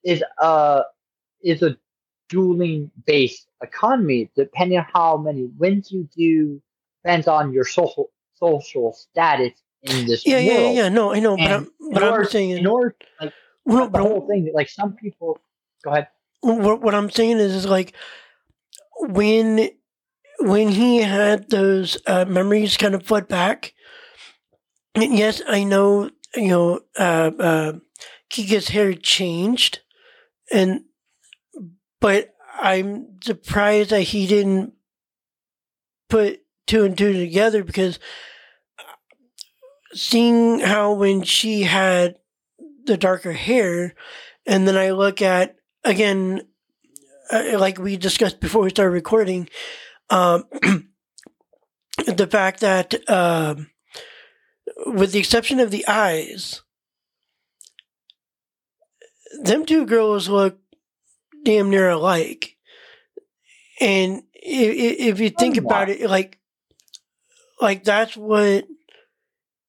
[0.04, 0.82] is a
[1.42, 1.76] is a
[2.28, 4.30] dueling based economy.
[4.36, 6.60] Depending on how many wins you do,
[7.04, 9.52] depends on your social social status
[9.82, 10.76] in this Yeah, world.
[10.76, 10.88] yeah, yeah.
[10.88, 13.32] No, I know, but I'm, but I'm saying, in order, like
[13.64, 15.38] well, the but whole thing, like some people.
[15.84, 16.08] Go ahead.
[16.40, 17.94] what, what I'm saying is, is like
[19.00, 19.70] when
[20.40, 23.74] when he had those uh, memories kind of flood back.
[24.94, 26.10] and Yes, I know.
[26.34, 27.72] You know, uh, uh,
[28.30, 29.80] Kika's hair changed,
[30.50, 30.84] and
[32.02, 34.74] but I'm surprised that he didn't
[36.10, 37.98] put two and two together because
[39.94, 42.16] seeing how when she had
[42.84, 43.94] the darker hair,
[44.46, 46.42] and then I look at again,
[47.30, 49.48] uh, like we discussed before we started recording,
[50.10, 50.44] um,
[52.06, 53.70] the fact that, um,
[54.86, 56.62] with the exception of the eyes,
[59.42, 60.58] them two girls look
[61.44, 62.56] damn near alike.
[63.80, 66.38] And if, if you think about it, like,
[67.60, 68.66] like that's what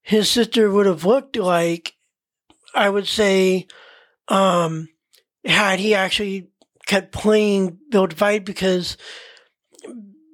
[0.01, 1.93] his sister would have looked like.
[2.75, 3.67] I would say,
[4.27, 4.89] um,
[5.45, 6.49] had he actually
[6.85, 8.97] kept playing Build Divide because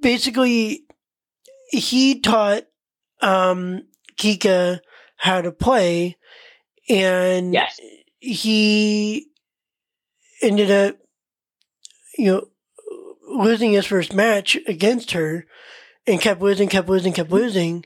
[0.01, 0.85] basically
[1.69, 2.63] he taught
[3.21, 3.83] um,
[4.17, 4.79] Kika
[5.17, 6.17] how to play,
[6.87, 7.79] and Yes.
[8.19, 9.27] he
[10.41, 10.95] ended up,
[12.19, 12.45] you know,
[13.27, 15.45] losing his first match against her,
[16.07, 17.85] and kept losing, kept losing, kept losing.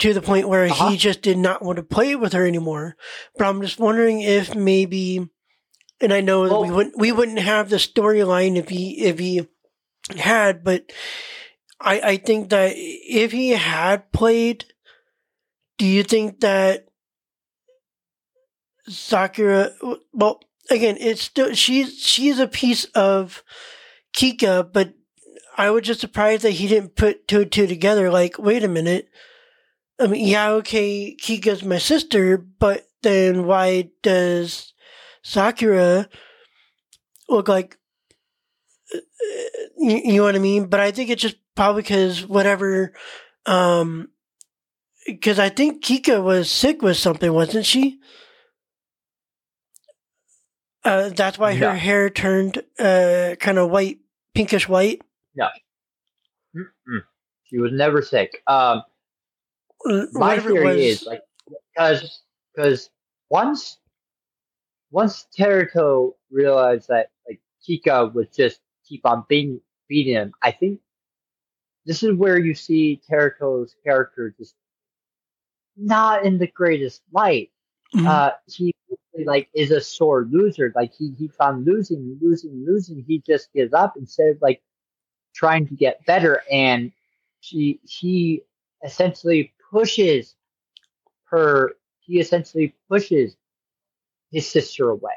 [0.00, 0.90] To the point where Uh-huh.
[0.90, 2.94] he just did not want to play with her anymore.
[3.36, 5.28] But I'm just wondering if maybe
[6.00, 9.48] and I know that we wouldn't we wouldn't have the storyline if he if he
[10.16, 10.92] had, but
[11.80, 14.66] I I think that if he had played,
[15.78, 16.86] do you think that
[18.88, 19.72] Sakura?
[20.12, 23.42] Well, again, it's still she's she's a piece of
[24.14, 24.94] Kika, but
[25.56, 28.10] I was just surprised that he didn't put two and two together.
[28.10, 29.08] Like, wait a minute.
[30.00, 34.72] I mean, yeah, okay, Kika's my sister, but then why does
[35.22, 36.08] Sakura
[37.28, 37.78] look like
[38.94, 38.98] uh,
[39.76, 40.66] you, you know what I mean?
[40.66, 42.92] But I think it's just probably because whatever,
[43.46, 44.10] um,
[45.06, 47.98] because I think Kika was sick with something, wasn't she?
[50.88, 53.98] Uh, that's why her hair turned uh kind of white,
[54.34, 55.02] pinkish white.
[56.56, 57.02] Mm-mm.
[57.44, 58.42] She was never sick.
[58.46, 58.82] Um,
[60.12, 60.76] my theory was.
[60.76, 61.22] is like
[61.72, 62.22] because
[62.54, 62.90] because
[63.30, 63.78] once
[64.90, 70.80] once Teruto realized that like Kika would just keep on being beating him, I think
[71.86, 74.54] this is where you see Teruto's character just
[75.76, 77.50] not in the greatest light.
[77.94, 78.06] Mhm.
[78.06, 78.74] Uh, he
[79.24, 80.72] like is a sore loser.
[80.74, 83.04] Like he keeps on losing, losing, losing.
[83.06, 84.62] He just gives up instead of like
[85.34, 86.42] trying to get better.
[86.50, 86.92] And
[87.40, 88.42] she he
[88.84, 90.34] essentially pushes
[91.24, 91.72] her.
[92.00, 93.36] He essentially pushes
[94.30, 95.12] his sister away.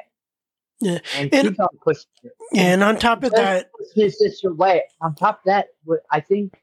[0.80, 0.98] Yeah.
[1.16, 2.30] and, And- on pushing her.
[2.54, 4.82] and on top of that, his sister away.
[5.00, 5.68] On top of that,
[6.10, 6.60] I think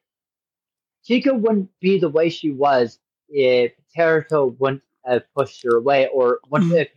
[1.08, 2.99] Kika wouldn't be the way she was
[3.30, 6.78] if Teruto wouldn't have pushed her away or wouldn't Mhm.
[6.80, 6.88] have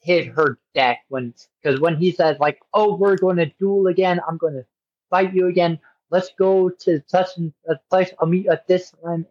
[0.00, 4.20] hit her deck when because when he says like, "Oh, we're going to duel again.
[4.26, 4.66] I'm going to
[5.10, 5.78] fight you again.
[6.10, 8.10] Let's go to such and a place.
[8.18, 9.26] I'll meet you at this time."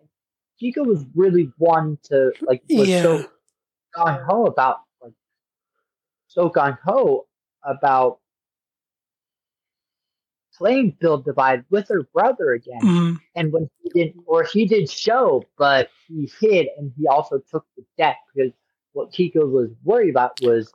[0.61, 3.25] Kika was really one to like was yeah, so
[3.95, 5.13] gung ho about like
[6.27, 7.27] so gung ho
[7.63, 8.19] about
[10.57, 12.81] playing Build Divide with her brother again.
[12.81, 13.17] Mhm.
[13.35, 17.65] And when he didn't, or he did show, but he hid and he also took
[17.77, 18.51] the deck because
[18.99, 20.71] what Kika was worried about was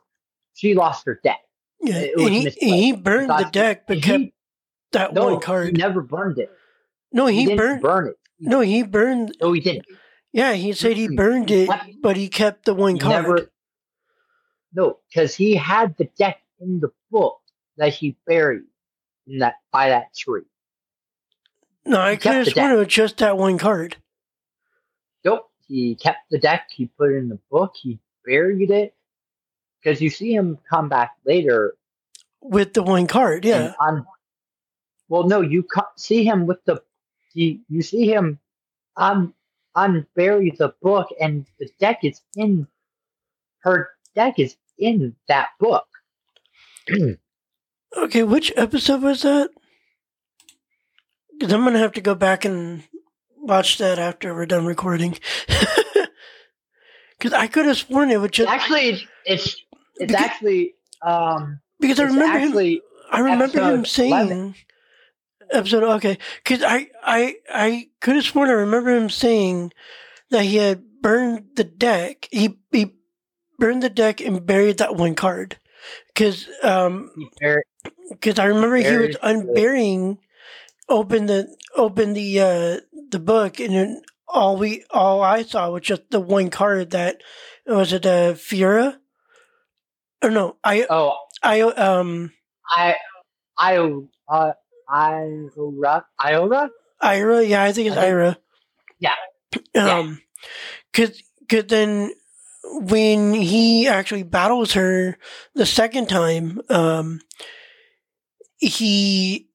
[0.55, 1.39] she lost her deck.
[1.81, 2.07] yeah.
[2.17, 4.23] he, he burned the deck, but he- kept
[4.93, 5.77] that no, one he card.
[5.77, 6.49] never burned it.
[7.11, 7.81] No, He, he, burned.
[7.81, 8.17] burn it.
[8.39, 9.37] No, he burned.
[9.39, 9.85] No, he didn't.
[10.33, 11.15] Yeah, he said he hmm.
[11.15, 11.69] burned it,
[12.01, 13.23] but he kept the one card.
[13.23, 13.51] never.
[14.73, 17.39] No, because he had the deck in the book
[17.77, 18.63] that he buried
[19.27, 20.41] in that by that tree.
[21.85, 23.97] no, I he could have sworn it was just that one card.
[25.23, 25.49] Nope.
[25.67, 26.67] He kept the deck.
[26.69, 27.73] He put it in the book.
[27.81, 28.93] He buried it.
[29.81, 31.75] Because you see him come back later.
[32.41, 33.45] with the one card.
[33.45, 34.05] Yeah, on,
[35.09, 36.81] well, no, you co- see him with the.
[37.33, 38.39] He, you see him
[38.97, 39.33] un,
[39.77, 42.67] unbury the book, and the deck is in.
[43.59, 45.87] Her deck is in that book.
[47.97, 49.49] Okay, which episode was that?
[51.31, 52.83] Because I'm gonna have to go back and
[53.37, 55.17] watch that after we're done recording.
[57.25, 59.61] Because I could have sworn it was just Actually, it's it's,
[59.95, 62.81] it's Beca- actually um because I remember him.
[63.11, 64.55] I remember him saying 11.
[65.51, 65.83] episode.
[65.83, 69.73] Okay, because I I I could have sworn I remember him saying
[70.29, 72.27] that he had burned the deck.
[72.31, 72.93] He he
[73.57, 75.57] burned the deck and buried that one card.
[76.13, 77.09] Because um
[78.11, 80.19] because I remember he was unburying,
[80.87, 84.01] open the open the uh the book, and then
[84.35, 87.21] all we all I saw was just the one card that
[87.65, 88.97] was it uh Fura.
[90.21, 92.31] Or no, I oh I um
[92.69, 92.95] I
[93.57, 93.77] I
[94.27, 94.51] uh
[94.89, 96.69] Iora Iora
[97.01, 98.37] Ira, yeah, I think it's I Ira.
[98.99, 99.15] Yeah.
[99.73, 99.99] Yeah.
[99.99, 100.21] Um,
[100.93, 102.11] cause, cause then
[102.63, 105.17] when he actually battles her
[105.53, 107.21] the second time, um,
[108.57, 109.49] he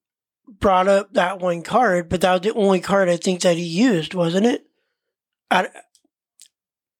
[0.47, 3.63] brought up that one card, but that was the only card I think that he
[3.63, 4.65] used, wasn't it?
[5.51, 5.67] I,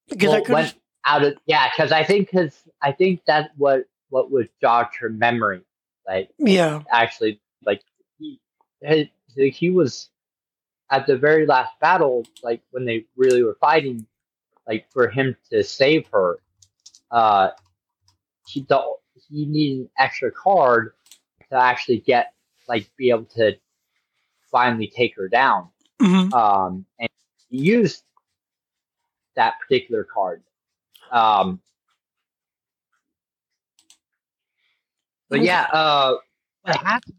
[0.08, 3.84] because I could went out of yeah because I think because I think that's what
[4.10, 5.62] what was jogged her memory
[6.06, 7.82] like yeah, actually like
[8.18, 8.40] he
[9.34, 10.10] he was
[10.90, 14.06] at the very last battle like when they really were fighting
[14.68, 16.38] like for him to save her
[17.10, 17.48] uh
[18.46, 18.82] he the,
[19.28, 20.92] he needed an extra card
[21.50, 22.34] to actually get
[22.68, 23.56] like be able to
[24.50, 25.68] finally take her down.
[26.00, 27.08] Hmm um and
[27.48, 28.02] he used
[29.36, 30.42] that particular card.
[31.10, 31.60] Um
[35.28, 36.14] but yeah uh
[36.62, 37.16] what happened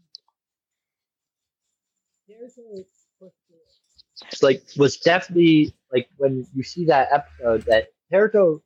[2.28, 2.58] there's
[4.42, 8.60] like was definitely like when you see that episode that Naruto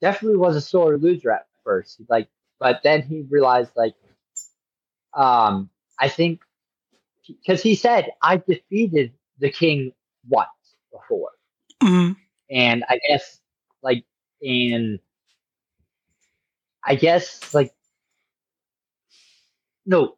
[0.00, 2.00] definitely was a sore loser at first.
[2.08, 2.28] Like,
[2.58, 3.94] but then he realized like,
[5.14, 6.40] um, I think
[7.26, 9.92] because he said I defeated the king
[10.28, 10.48] once
[10.92, 11.30] before,
[11.82, 12.12] hmm
[12.52, 13.40] and I guess
[13.82, 14.04] like
[14.40, 15.00] in
[16.84, 17.72] I guess like
[19.86, 20.16] no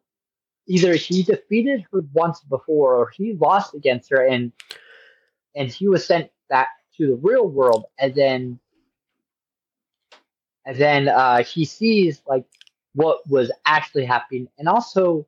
[0.67, 4.51] either he defeated her once before or he lost against her and
[5.55, 6.67] and he was sent back
[6.97, 7.85] to the real world.
[7.99, 8.59] And then
[10.65, 12.45] and then uh he sees like
[12.93, 14.47] what was actually happening.
[14.57, 15.25] And also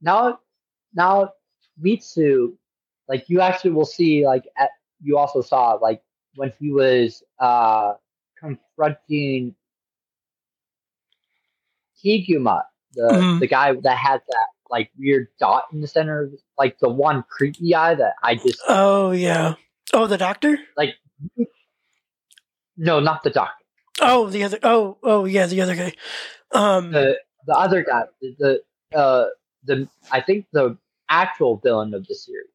[0.00, 0.40] now
[0.94, 1.32] now
[1.78, 2.56] Mitsu
[3.08, 4.70] like you actually will see like at
[5.02, 6.02] you also saw like
[6.34, 7.94] when he was uh
[8.38, 9.54] confronting
[12.04, 13.40] Higuma, the Mhm.
[13.40, 17.24] the guy that had that like weird dot in the center, of like the one
[17.28, 19.54] creepy eye that I just Oh yeah.
[19.92, 20.58] Oh, the doctor.
[20.76, 20.94] like.
[22.76, 23.64] No, not the doctor.
[24.00, 24.58] Oh, the other.
[24.62, 25.92] Oh, oh yeah, the other guy.
[26.52, 26.92] Um.
[26.92, 28.04] The the other guy.
[28.20, 29.26] The, the uh
[29.64, 32.50] the I think the actual villain of the series.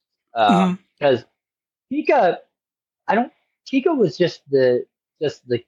[0.98, 1.26] because
[1.94, 2.38] Pika,
[3.08, 3.32] I don't.
[3.72, 4.86] Pika was just the
[5.22, 5.64] just the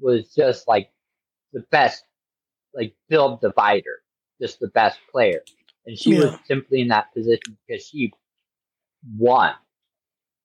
[0.00, 0.90] was just like
[1.52, 2.04] the best,
[2.74, 4.02] like build divider,
[4.40, 5.40] just the best player,
[5.86, 8.12] and she was simply in that position because she
[9.16, 9.54] won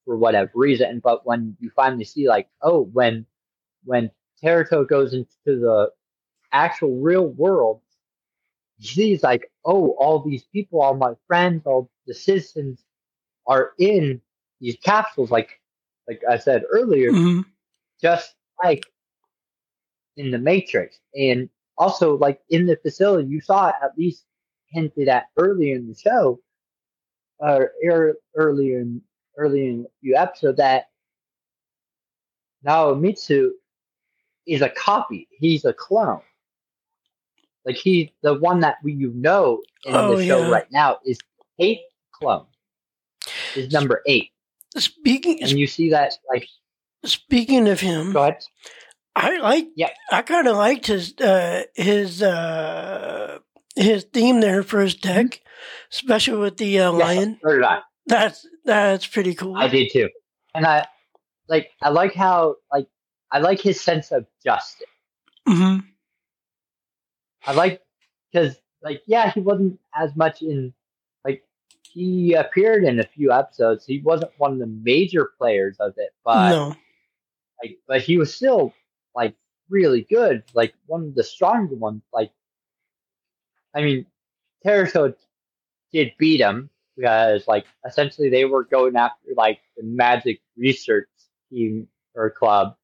[0.05, 1.01] for whatever reason.
[1.03, 3.25] But when you finally see, like, oh, when
[3.85, 4.11] when
[4.43, 5.91] Teruto goes into the
[6.51, 7.81] actual real world,
[8.79, 12.83] she's like, oh, all these people, all my friends, all the citizens
[13.47, 14.21] are in
[14.59, 15.59] these capsules, like
[16.07, 17.45] like I said earlier, mhm.
[18.01, 18.83] just like
[20.17, 24.25] in the Matrix, and also like in the facility, you saw it at least
[24.67, 26.39] hinted at earlier in the show,
[27.39, 29.01] or er, earlier in
[29.37, 30.89] earlier in a few episodes that
[32.65, 33.51] Naomitsu
[34.47, 35.27] is a copy.
[35.31, 36.21] He's a clone.
[37.65, 40.49] Like he, the one that we you know in Oh, the show yeah.
[40.49, 41.19] right now is
[41.59, 42.45] eight clone.
[43.55, 44.31] Is number eight,
[44.75, 46.47] Speaking and you see that like.
[47.05, 48.37] speaking of him, Go ahead.
[49.15, 49.67] I like.
[49.75, 49.89] Yeah.
[50.11, 53.37] I kind of liked his uh, his uh,
[53.75, 55.41] his theme there for his deck,
[55.91, 57.39] especially with the uh, Yes, lion.
[57.43, 57.79] so did I.
[58.07, 59.55] That's that's pretty cool.
[59.55, 60.09] I did too.
[60.55, 60.87] And I
[61.47, 62.87] like I like how like
[63.31, 64.87] I like his sense of justice.
[65.47, 65.77] hmm
[67.45, 67.81] I like
[68.31, 70.73] because like yeah, he wasn't as much in
[71.93, 73.85] he appeared in a few episodes.
[73.85, 76.75] He wasn't one of the major players of it, but no.
[77.61, 78.73] like but he was still
[79.15, 79.35] like
[79.69, 82.01] really good, like one of the stronger ones.
[82.11, 82.31] Like
[83.75, 84.07] I mean,
[84.65, 85.13] Teruto
[85.91, 91.09] did beat him because like essentially they were going after like the magic research
[91.51, 92.75] team or club.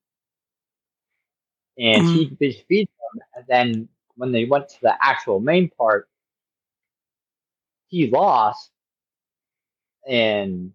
[1.79, 2.35] And he mm-hmm.
[2.67, 6.09] beat them, and then when they went to the actual main part,
[7.87, 8.69] he lost,
[10.07, 10.71] and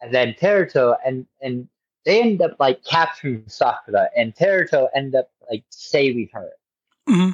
[0.00, 1.68] and then Teruto and and
[2.04, 6.50] they end up like capturing Sakura, and Teruto end up like saving her.
[7.08, 7.30] hmm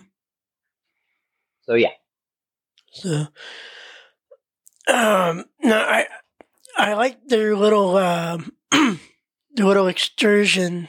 [1.66, 1.90] So yeah,
[2.92, 3.26] So,
[4.88, 6.06] um, no, I
[6.76, 10.88] I like their little um their little excursion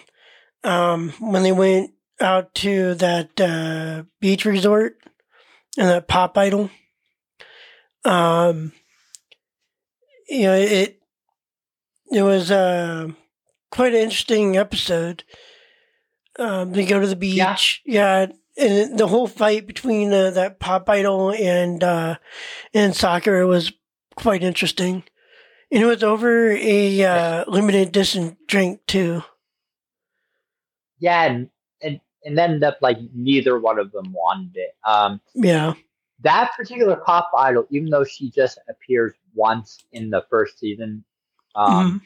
[0.64, 1.92] um when they went
[2.22, 4.98] out to that uh, beach resort
[5.78, 6.70] and that pop idol.
[8.06, 8.74] Um,
[10.30, 11.00] you know it
[12.12, 13.08] it was uh,
[13.72, 15.24] quite an interesting episode.
[16.40, 20.90] Um, they go to the beach, yeah, and the whole fight between uh, that pop
[20.90, 22.16] idol and uh,
[22.74, 23.72] and Sakura was
[24.16, 25.04] quite interesting.
[25.72, 29.24] And it was over a uh, limited distance drink too.
[31.00, 31.50] yeah, and
[31.82, 34.76] and and ended up like neither one of them wanted it.
[34.88, 35.74] Um, Yeah.
[36.24, 41.04] That particular pop idol, even though she just appears once in the first season,
[41.56, 42.02] um,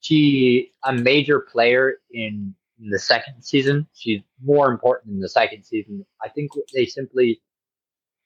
[0.00, 3.86] she a major player in, in the second season.
[3.94, 6.04] She's more important in the second season.
[6.22, 7.40] I think they simply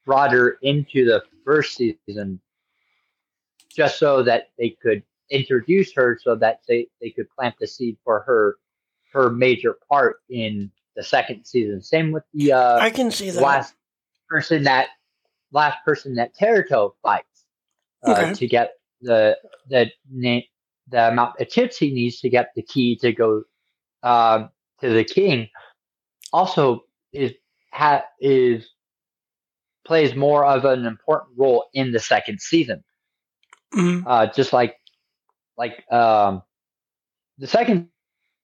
[0.05, 2.41] brought her into the first season
[3.75, 7.97] just so that they could introduce her, so that they, they could plant the seed
[8.03, 8.57] for her
[9.13, 11.81] her major part in the second season.
[11.83, 13.43] Same with the uh, I can see that.
[13.43, 13.75] last
[14.29, 14.89] person that
[15.53, 17.45] last person that Teruto fights
[18.07, 18.33] uh, Okay.
[18.35, 19.37] to get the
[19.69, 20.41] the na-
[20.89, 23.43] the amount of chips he needs to get the key to go
[24.03, 25.49] um, to the king.
[26.33, 27.33] Also, is
[27.73, 28.69] ha- is
[29.85, 32.83] plays more of an important role in the second season.
[33.75, 34.05] Mhm.
[34.07, 34.77] Uh, just like
[35.57, 36.43] like um,
[37.39, 37.89] the second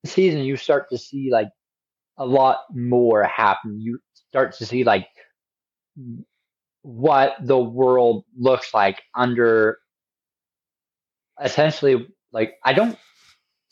[0.06, 1.48] season, you start to see like
[2.18, 3.80] a lot more happen.
[3.80, 3.98] You
[4.28, 5.08] start to see like
[6.84, 9.78] what the world looks like under
[11.42, 12.98] essentially like I don't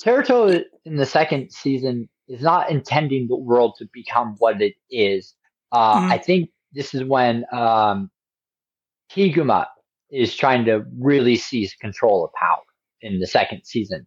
[0.02, 5.34] Teruto in the second season is not intending the world to become what it is.
[5.70, 6.10] Uh, Mhm.
[6.10, 8.10] I think this is when um,
[9.12, 9.66] Higuma
[10.10, 12.62] is trying to really seize control of power
[13.02, 14.06] in the second season.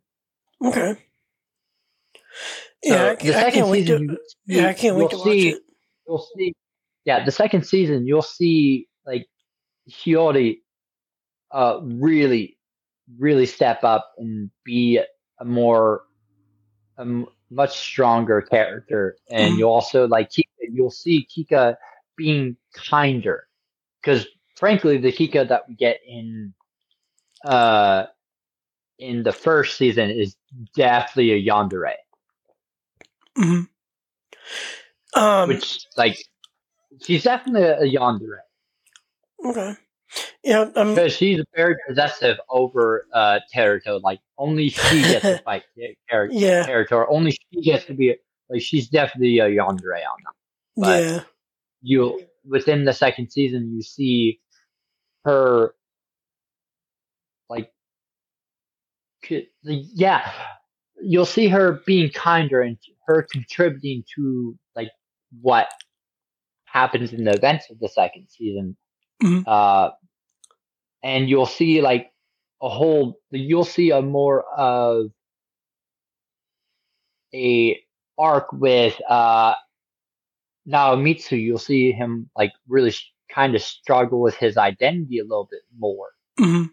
[0.64, 0.95] Okay.
[2.84, 4.18] So Yeah, I, the second can't wait season, to.
[4.47, 5.62] Yeah, I can't wait to watch see, it.
[6.08, 6.53] You'll see,
[7.06, 9.28] yeah, the second season, you'll see like
[9.89, 10.60] Hiyori
[11.51, 12.58] uh, really,
[13.20, 14.99] really step up and be
[15.39, 16.03] a more,
[16.97, 19.58] a m- much stronger character, and Mhm.
[19.58, 21.76] you also like Kika, you'll see Kika
[22.18, 23.47] being kinder,
[24.01, 24.28] because
[24.58, 26.53] frankly, the Kika that we get in,
[27.45, 28.06] uh,
[28.99, 30.36] in the first season is
[30.76, 31.93] definitely a yandere.
[33.38, 33.62] hmm
[35.16, 36.18] Um, which like
[37.03, 38.39] she's definitely a yandere
[39.46, 39.76] okay.
[40.43, 44.02] Yeah, um, because she's very possessive over uh Teruto.
[44.02, 45.64] Like only she gets to fight
[46.10, 47.06] Ter- yeah, Teruto.
[47.10, 48.16] Only she gets to be
[48.50, 50.34] like she's definitely a yandere on that.
[50.78, 51.22] but- yeah,
[51.82, 54.39] You within the second season, you see
[55.26, 55.74] her
[57.50, 57.72] like
[59.64, 60.32] yeah,
[61.02, 62.78] you'll see her being kinder and
[63.08, 64.91] her contributing to like
[65.41, 65.68] what
[66.66, 68.78] happens in the events of the second season.
[69.24, 69.43] Mhm.
[69.45, 69.91] Uh,
[71.03, 72.11] and you'll see like
[72.61, 75.11] a whole, you'll see a more of
[77.34, 77.80] a
[78.18, 79.53] arc with uh
[80.68, 81.41] Naomitsu.
[81.41, 85.61] You'll see him like really sh- kind of struggle with his identity a little bit
[85.78, 86.09] more.
[86.39, 86.66] hmm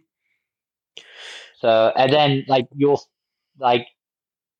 [1.61, 3.01] So, and then like you'll
[3.59, 3.87] like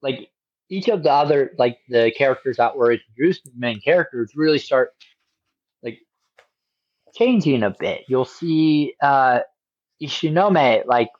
[0.03, 0.31] like
[0.71, 4.91] each of the other like the characters that were introduced, the main characters, really start
[7.15, 8.05] changing a bit.
[8.09, 9.41] You'll see uh
[10.03, 11.11] Ishinome like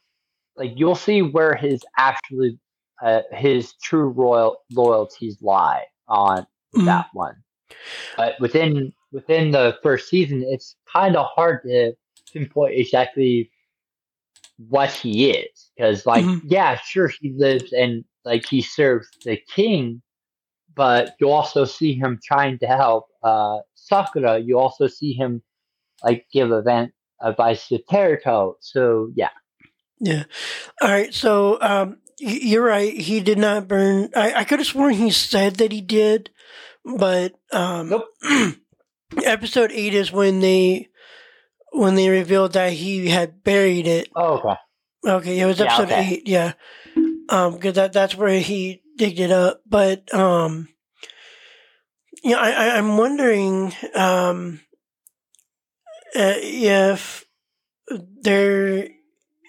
[0.57, 2.59] like you'll see where his actually
[3.03, 6.87] uh, his true royal loyalties lie on Mhm.
[6.87, 7.37] that one.
[8.17, 11.95] But within within the first season, it's kind of hard to
[12.33, 13.51] pinpoint exactly
[14.69, 16.41] what he is because, like, Mhm.
[16.45, 20.01] yeah, sure, he lives and like he serves the king,
[20.75, 24.39] but you also see him trying to help uh, Sakura.
[24.39, 25.43] You also see him
[26.05, 28.55] like give event advice to Teruto.
[28.61, 29.31] So yeah,
[30.01, 30.25] yeah.
[30.81, 32.93] All right, so um, you're right.
[32.93, 34.11] He did not burn.
[34.17, 36.31] I, I could have sworn he said that he did,
[36.85, 38.07] but um, Nope.
[39.25, 40.89] episode eight is when they
[41.73, 44.09] when they revealed that he had buried it.
[44.17, 44.57] oh, okay,
[45.05, 46.09] Okay, it was Yeah, episode okay.
[46.15, 46.29] eight.
[46.29, 46.53] Yeah,
[47.29, 49.63] um, because that that's where he digged it up.
[49.67, 50.69] But um,
[52.23, 54.61] yeah, I, I I'm wondering um
[56.15, 57.27] if
[58.23, 58.89] there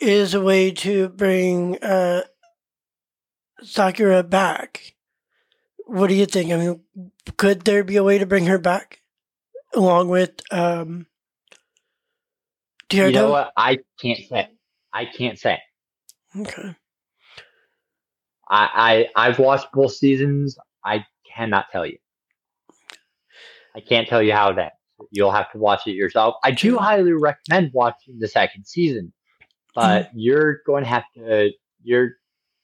[0.01, 2.24] is a way to bring uh,
[3.61, 4.95] Sakura back.
[5.86, 6.51] What do you think?
[6.51, 6.82] I mean,
[7.38, 9.01] could there be a way to bring her back
[9.74, 11.07] along with um,
[12.91, 13.51] You know what?
[13.57, 14.49] I can't say.
[14.93, 15.59] I can't say.
[16.38, 16.76] Okay.
[18.49, 20.57] I, I I've watched both seasons.
[20.86, 21.05] I
[21.36, 21.97] cannot tell you.
[23.76, 24.74] I can't tell you how that.
[25.12, 26.36] You'll have to watch it yourself.
[26.43, 29.14] I do highly recommend watching the second season,
[29.76, 30.20] but mm-hmm.
[30.20, 31.51] you're going to have to.
[31.84, 32.14] You're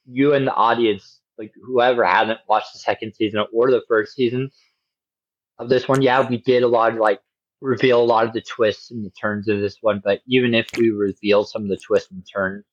[0.06, 4.52] you and the audience, like whoever hasn't watched the second season or the first season
[5.60, 6.02] of this one.
[6.02, 7.20] Yeah, we did a lot of like
[7.62, 10.68] reveal a lot of the twists and the turns of this one, but even if
[10.78, 12.66] we reveal some of the twists and turns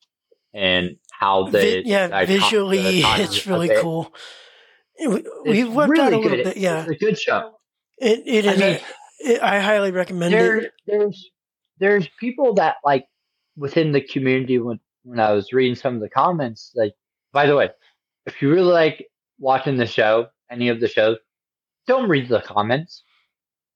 [0.54, 4.14] and how the Vi- yeah, I talked- visually, the it's really of it, cool.
[4.98, 6.44] We, we've worked really out a little good.
[6.44, 6.56] bit.
[6.56, 7.56] Yeah, It's a good show.
[7.98, 8.52] it, it is.
[8.52, 8.82] I mean, a- it,
[9.42, 10.72] I highly recommend there, it.
[10.86, 11.30] there's
[11.78, 13.06] there's people that like
[13.56, 16.72] within the community when when I was reading some of the comments.
[16.74, 16.94] Like,
[17.32, 17.70] by the way,
[18.26, 19.06] if you really like
[19.38, 21.16] watching the show, any of the shows,
[21.86, 23.02] don't read the comments.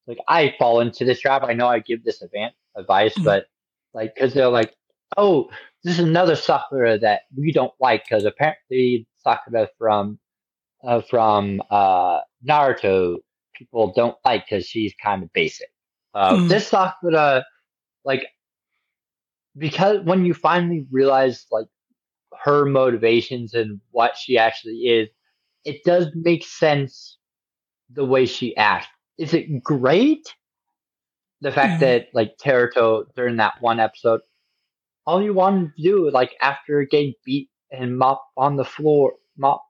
[0.07, 1.43] Like, I fall into this trap.
[1.45, 3.25] I know I give this advan- advice, Mhm.
[3.25, 3.47] but
[3.95, 4.75] like, because they're like,
[5.17, 5.51] oh,
[5.85, 10.19] this is another Sakura that we don't like because apparently Sakura from
[10.83, 13.19] uh, from uh, Naruto
[13.61, 15.69] people don't like because she's kind of basic.
[16.15, 16.49] Uh, Mm.
[16.49, 17.45] This Sakura,
[18.05, 18.25] like,
[19.57, 21.67] because when you finally realize like
[22.45, 25.09] her motivations and what she actually is,
[25.65, 27.19] it does make sense
[27.91, 28.89] the way she acts.
[29.19, 30.35] Is it great?
[31.43, 31.81] The fact Mhm.
[31.81, 34.23] that like Teruto during that one episode,
[35.07, 39.65] all you wanted to do like after getting beat and mop on the floor, mop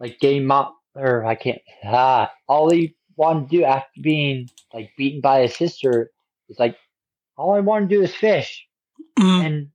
[0.00, 4.90] like getting mop or I can't ah all he wanted to do after being like
[4.98, 6.10] beaten by his sister
[6.50, 6.76] is like
[7.36, 8.66] all I want to do is fish
[9.18, 9.68] Mm, and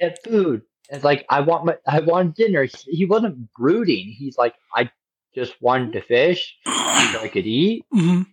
[0.00, 0.62] get food.
[0.90, 2.66] It's like I want my I want dinner.
[2.86, 4.14] He wasn't brooding.
[4.18, 4.90] He's like I
[5.34, 6.72] just wanted to fish so
[7.22, 7.84] I could eat.
[7.94, 8.26] mhm.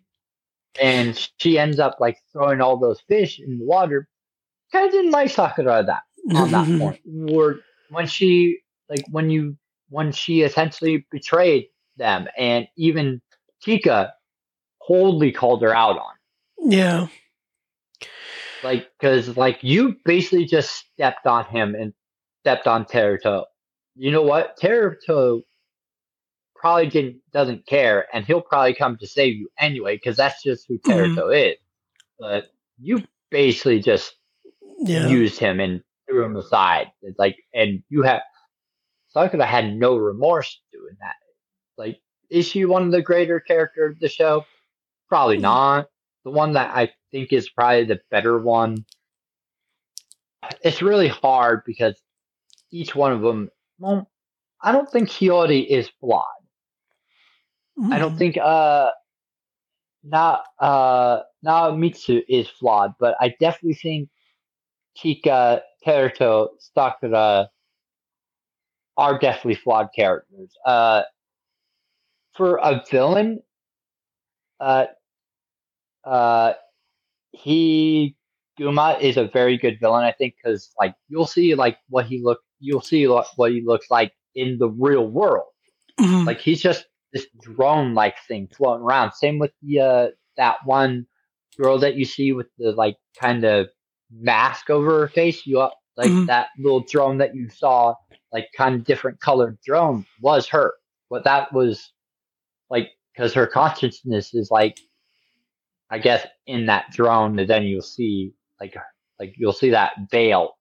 [0.82, 4.08] And she ends up like throwing all those fish in the water.
[4.72, 6.04] Kind of didn't like Sakura that
[6.36, 7.02] on that point.
[7.06, 7.58] Where
[7.90, 8.60] when she
[8.90, 9.58] like when you
[9.90, 11.68] when she essentially betrayed
[12.00, 13.22] them, and even
[13.62, 14.14] Tika
[14.82, 16.14] coldly called her out on.
[16.72, 17.08] Yeah.
[18.64, 21.93] like because like you basically just stepped on him and
[22.41, 23.45] stepped on Teruto.
[23.95, 24.58] You know what?
[24.60, 25.41] Teruto
[26.56, 30.66] probably didn't doesn't care, and he'll probably come to save you anyway because that's just
[30.68, 31.34] who Mhm.
[31.54, 31.58] Is.
[32.20, 34.16] But you basically just
[34.80, 35.08] Yeah.
[35.08, 36.91] used him and threw him aside.
[37.02, 38.22] It's like, and you have
[39.10, 41.16] Sakura had no remorse doing that.
[41.80, 44.46] Like, is she one of the greater characters of the show?
[45.08, 45.42] Probably Mm.
[45.44, 45.90] not.
[46.26, 48.86] The one that I think is probably the better one.
[50.62, 52.02] It's really hard because
[52.72, 53.50] each one of them.
[53.80, 54.10] Well,
[54.62, 56.26] I don't think Hiyori is flawed.
[57.92, 58.18] I don't Mhm.
[58.18, 58.92] think uh
[60.04, 64.10] not uh Naomitsu is flawed, but I definitely think
[64.98, 67.50] Chika, Teruto, Sakura
[68.98, 70.52] are definitely flawed characters.
[70.66, 71.04] Uh
[72.40, 73.42] for a villain,
[74.62, 74.86] uh
[76.06, 76.54] uh
[77.32, 78.16] he
[78.60, 82.22] Guma is a very good villain, I think, because like you'll see like what he
[82.24, 85.48] look you'll see lo- what he looks like in the real world.
[86.00, 86.26] Mhm.
[86.26, 89.12] Like he's just this drone like thing floating around.
[89.14, 91.06] Same with the uh that one
[91.58, 93.68] girl that you see with the like kind of
[94.12, 95.46] mask over her face.
[95.46, 96.28] You up like Mhm.
[96.28, 97.96] that little drone that you saw,
[98.32, 100.74] like kind of different colored drone was her.
[101.10, 101.92] But that was
[102.70, 104.80] like because her consciousness is like
[105.89, 108.76] I guess in that drone and then you'll see like
[109.20, 110.57] like you'll see that veil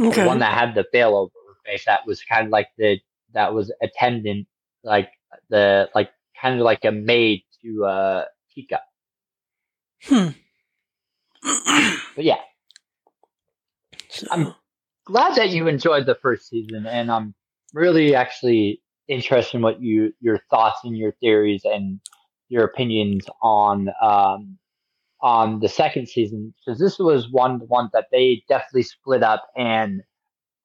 [0.00, 0.22] okay.
[0.22, 2.98] the one that had the veil over her face that was kind of like the
[3.34, 4.46] that was attendant
[4.82, 5.10] like
[5.50, 8.80] the like kind of like a maid to uh Tika.
[10.04, 10.28] Hmm.
[12.14, 12.40] But yeah,
[14.08, 14.54] So- I'm-
[15.04, 17.34] glad that you enjoyed the first season and I'm
[17.72, 22.00] really actually interested in what you your thoughts and your theories and
[22.48, 24.58] your opinions on um
[25.22, 30.02] on the second season because this was one one that they definitely split up and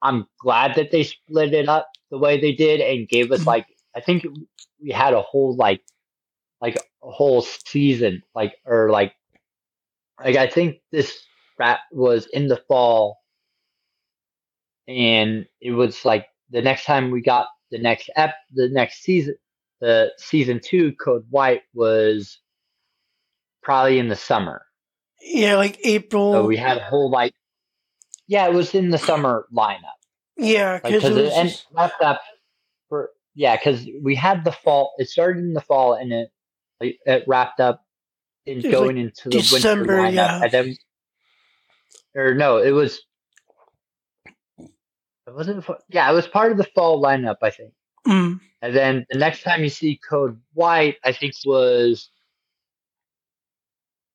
[0.01, 3.47] I'm glad that they split it up the way they did and gave us Mhm.
[3.47, 4.25] like I think
[4.83, 5.81] we had a whole like
[6.61, 9.13] like a whole season like or like
[10.23, 11.19] like I think this
[11.59, 13.19] rat was in the fall
[14.87, 19.35] and it was like the next time we got the next ep the next season
[19.79, 22.39] the season two code white was
[23.63, 24.63] probably in the summer
[25.21, 26.33] Yeah, like April.
[26.33, 27.33] So we had a whole like,
[28.27, 29.97] yeah, it was in the summer lineup.
[30.37, 32.21] yeah, because cause it it, just- wrapped up
[32.89, 34.93] for yeah, because we had the fall.
[34.97, 36.29] It started in the fall, and it
[36.81, 37.85] like, it wrapped up
[38.45, 40.13] in going into the December, winter lineup.
[40.15, 40.41] yeah.
[40.43, 40.75] And then,
[42.15, 43.01] or no, it was.
[45.31, 45.63] It wasn't.
[45.65, 47.73] fa- Yeah, it was part of the fall lineup, I think.
[48.07, 52.11] mm, And then the next time you see Code White, I think was.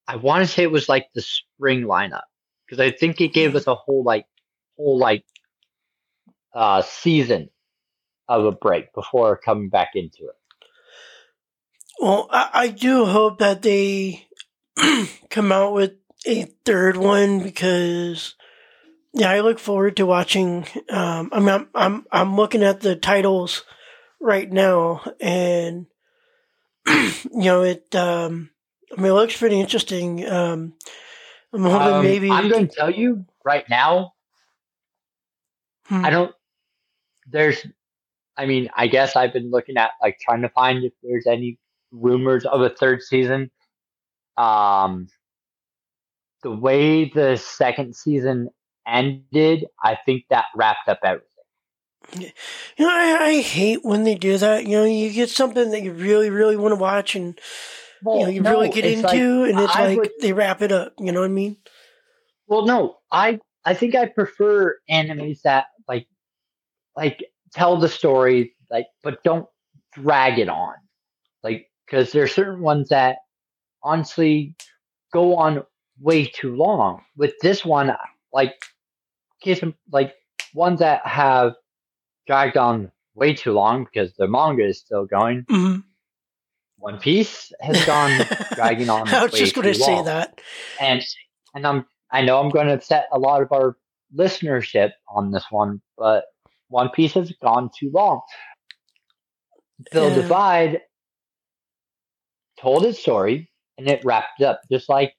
[0.06, 2.24] I want to say it was like the spring lineup
[2.66, 4.26] because I think it gave us a whole like
[4.76, 5.24] whole like
[6.54, 7.50] uh season
[8.28, 10.36] of a break before coming back into it.
[12.00, 14.26] well, I, I do hope that they
[15.30, 15.94] come out with
[16.26, 18.34] a third one because
[19.16, 20.66] yeah, I look forward to watching.
[20.90, 23.64] Um, I mean, I'm I'm I'm looking at the titles
[24.20, 25.86] right now, and
[26.86, 27.94] you know it.
[27.94, 28.50] Um,
[28.96, 30.28] I mean, it looks pretty interesting.
[30.28, 30.74] Um,
[31.52, 34.12] I'm hoping Um, maybe I'm going to tell you right now.
[35.86, 36.04] Hmm.
[36.04, 36.34] I don't.
[37.26, 37.66] There's.
[38.36, 41.58] I mean, I guess I've been looking at like trying to find if there's any
[41.90, 43.50] rumors of a third season.
[44.36, 45.08] Um,
[46.42, 48.50] the way the second season
[48.86, 51.26] ended, I think that wrapped up everything.
[52.76, 54.64] You know, I, I hate when they do that.
[54.64, 57.38] You know, you get something that you really, really want to watch, and
[58.02, 60.92] you know, you really get into, and it's I like would- they wrap it up.
[60.98, 61.56] You know what I mean?
[62.46, 66.06] Well, no, I I think I prefer animes that like
[66.96, 69.46] like tell the story like, but don't
[69.92, 70.74] drag it on,
[71.42, 73.18] like because there are certain ones that
[73.82, 74.54] honestly
[75.12, 75.64] go on
[76.00, 77.02] way too long.
[77.16, 77.90] With this one,
[78.32, 78.54] like
[79.42, 80.14] case in- like
[80.54, 81.54] ones that have
[82.26, 85.42] dragged on way too long because the manga is still going.
[85.44, 85.80] Mm-hmm.
[86.78, 89.06] One Piece has gone dragging on.
[89.06, 90.04] Way I was just going to say long.
[90.06, 90.40] that.
[90.80, 91.02] and
[91.54, 93.76] and I'm I know I'm going to upset a lot of our
[94.16, 96.24] listenership on this one, but
[96.68, 98.20] One Piece has gone too long.
[99.90, 100.14] Bill Yeah.
[100.16, 100.80] Divide
[102.60, 105.14] told its story and it wrapped up, just like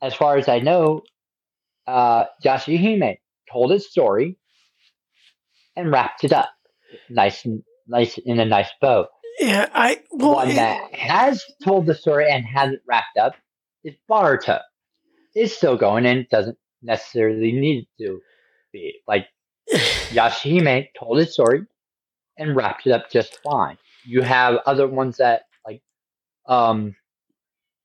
[0.00, 1.02] as far as I know,
[1.86, 3.16] uh, Yashahime
[3.52, 4.38] told his story
[5.76, 6.50] and wrapped it up,
[7.10, 9.06] nice and nice in a nice bow
[9.40, 13.34] Yeah, I well, one it- that has told the story and hasn't wrapped up
[13.84, 14.60] is Boruto.
[15.34, 18.20] It's still going and doesn't necessarily need to
[18.72, 18.94] be.
[19.08, 19.26] Like
[20.10, 21.62] Yashahime told his story
[22.38, 23.78] and wrapped it up just fine.
[24.04, 25.82] You have other ones that like
[26.46, 26.94] um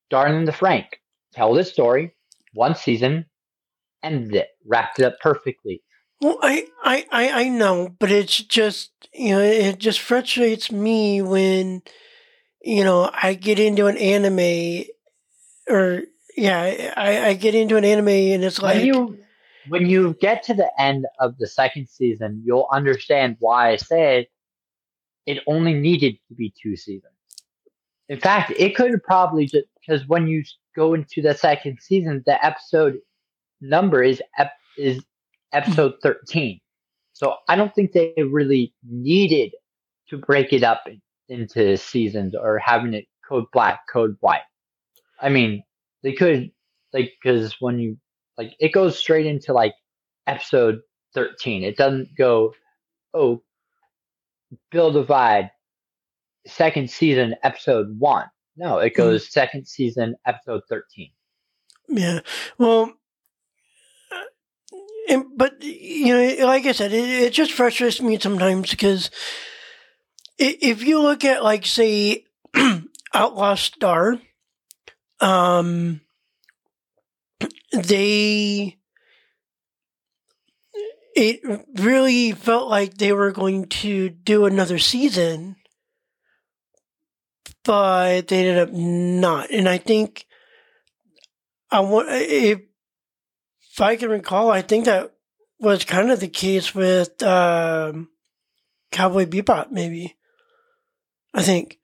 [0.09, 0.87] Darling the Franxx
[1.35, 2.15] told his story
[2.53, 3.25] one season
[4.13, 5.83] and it wrapped it up perfectly.
[6.21, 11.21] Well, I, I, I, I know, but it's just you know it just frustrates me
[11.21, 11.83] when
[12.63, 14.85] you know I get into an anime
[15.69, 16.03] or
[16.35, 19.19] yeah I, I get into an anime and it's like when you
[19.69, 24.27] when you get to the end of the second season, you'll understand why I said
[25.25, 27.13] it only needed to be two seasons.
[28.09, 30.43] In fact, it could have probably just because when you
[30.75, 32.99] go into the second season, the episode
[33.61, 35.03] number is ep, is
[35.53, 36.01] episode mm-hmm.
[36.03, 36.59] thirteen.
[37.13, 39.53] So I don't think they really needed
[40.09, 40.83] to break it up
[41.29, 44.41] into seasons or having it code black, code white.
[45.19, 45.63] I mean,
[46.03, 46.51] they could
[46.93, 47.97] like because when you
[48.37, 49.73] like it goes straight into like
[50.27, 50.79] episode
[51.13, 52.53] 13 it doesn't go
[53.13, 53.41] oh
[54.71, 55.51] Build Divide
[56.45, 59.01] second season episode 1 no it mm-hmm.
[59.01, 61.09] goes second season episode 13
[61.89, 62.19] Yeah.
[62.57, 62.93] Well,
[65.07, 69.09] and, but you know, like I said, it, it just frustrates me sometimes because
[70.37, 72.25] if you look at like say
[73.13, 74.19] Outlaw Star,
[75.19, 76.01] um,
[77.71, 78.77] they
[81.15, 81.39] it
[81.75, 85.55] really felt like they were going to do another season,
[87.63, 90.25] but they ended up not, and I think.
[91.69, 92.61] I want if,
[93.77, 95.13] if I can recall, I think that
[95.59, 98.09] was kind of the case with um,
[98.91, 100.17] Cowboy Bebop, maybe.
[101.31, 101.77] I think,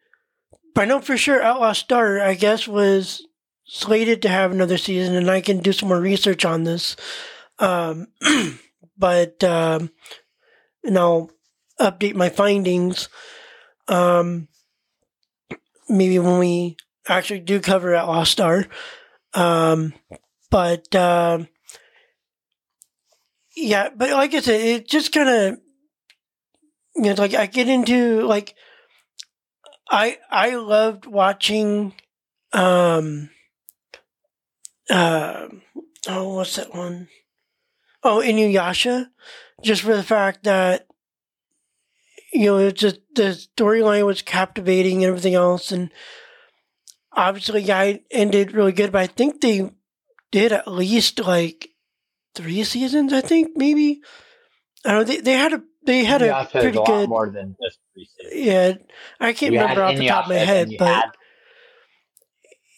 [0.73, 3.27] but I know for sure Outlaw Star, I guess, was
[3.65, 6.95] slated to have another season, and I can do some more research on this.
[7.59, 8.07] Um,
[8.97, 9.91] but um,
[10.83, 11.29] and I'll
[11.79, 13.07] update my findings.
[13.87, 14.47] Um,
[15.87, 16.77] maybe when we
[17.07, 18.65] actually do cover Outlaw Star.
[19.35, 19.93] Um,
[20.49, 21.49] but um,
[23.55, 25.59] yeah, but like I said, it just kind of
[26.95, 28.55] you know, like I get into like
[29.89, 31.93] I I loved watching
[32.51, 33.29] um
[34.89, 35.47] uh,
[36.07, 37.07] oh, what's that one?
[38.03, 39.07] Oh, Inuyasha,
[39.63, 40.87] just for the fact that
[42.31, 45.91] you know it's just the storyline was captivating and everything else, and
[47.11, 48.91] obviously, yeah, it ended really good.
[48.91, 49.69] But I think they
[50.31, 51.69] did at least like
[52.35, 53.13] three seasons.
[53.13, 54.01] I think maybe
[54.85, 54.99] I don't.
[54.99, 57.09] know, They they had a they had a pretty a good.
[57.09, 58.45] more than just three seasons.
[58.45, 58.73] Yeah,
[59.19, 61.09] I can't You remember off the top of my head, but had-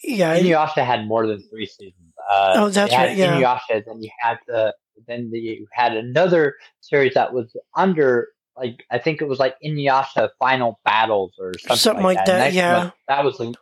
[0.02, 2.12] yeah, Inuyasha had more than three seasons.
[2.30, 3.40] Uh, Oh, that's right, yeah.
[3.40, 4.74] Inuyasha, then you had the
[5.06, 9.54] then the, you had another series that was under like I think it was like
[9.64, 12.84] Inuyasha Final Battles or something, Something like And that, yeah.
[12.84, 13.54] was- that was like,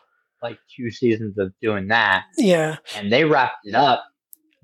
[0.43, 4.05] like two seasons of doing that, yeah, and they wrapped it up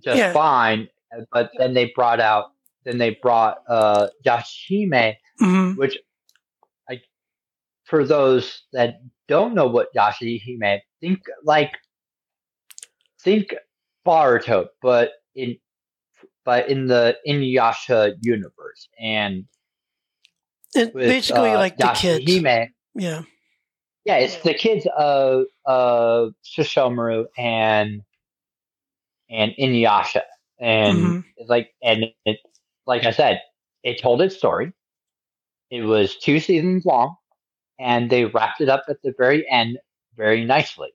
[0.04, 0.32] just Yeah.
[0.32, 0.88] fine.
[1.32, 2.52] But then they brought out
[2.84, 5.98] then they brought uh Yashime hmm which
[6.88, 7.02] like
[7.84, 11.72] for those that don't know what Yashahime, think like
[13.22, 13.54] think
[14.06, 15.56] Boruto, but in
[16.44, 19.44] but in the Inuyasha universe, and
[20.74, 22.24] it's with basically uh, like the kids.
[22.24, 23.22] Yashahime, Yeah,
[24.04, 28.02] yeah, it's the kids of of Sesshomaru and
[29.28, 30.22] and Inuyasha,
[30.60, 31.24] and Mhm.
[31.36, 32.38] it's like and it
[32.86, 33.40] like I said,
[33.82, 34.72] it told its story.
[35.70, 37.16] It was two seasons long,
[37.78, 39.78] and they wrapped it up at the very end
[40.16, 40.90] very nicely.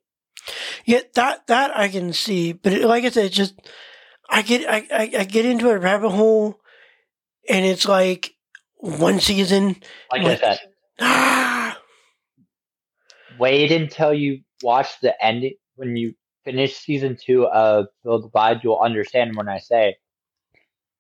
[0.85, 3.55] yeah, that that I can see, but it, like I said, just
[4.29, 6.59] I get I, I I get into a rabbit hole,
[7.49, 8.31] and it's like
[8.77, 9.77] one season.
[10.11, 10.59] Like Like- I said,
[10.99, 11.81] Ah,
[13.39, 16.13] wait until you watch the ending when you
[16.45, 18.61] finish season two of Build Divide.
[18.63, 19.97] You'll understand when I say.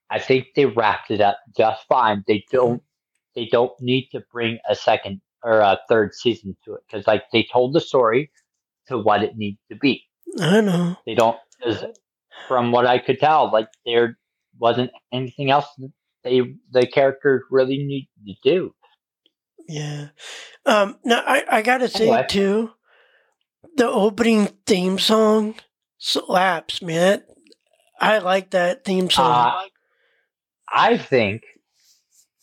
[0.09, 2.23] I think they wrapped it up just fine.
[2.27, 2.83] They don't.
[3.35, 7.23] They don't need to bring a second or a third season to it because, like,
[7.33, 8.31] they told the story
[8.87, 10.03] to what it needs to be.
[10.39, 10.97] I know.
[11.05, 11.37] They don't.
[12.47, 14.17] From what I could tell, like there
[14.59, 15.65] wasn't anything else
[16.23, 16.41] they
[16.71, 18.75] the characters really need to do.
[19.67, 20.09] Yeah.
[20.65, 20.97] Um.
[21.05, 22.29] Now I I gotta say What?
[22.29, 22.71] too,
[23.77, 25.55] the opening theme song
[25.97, 27.23] slaps, man.
[27.99, 29.31] I like that theme song.
[29.31, 29.61] Uh,
[30.71, 31.43] I think,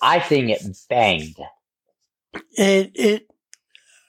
[0.01, 1.37] I think it banged.
[2.57, 3.27] it it.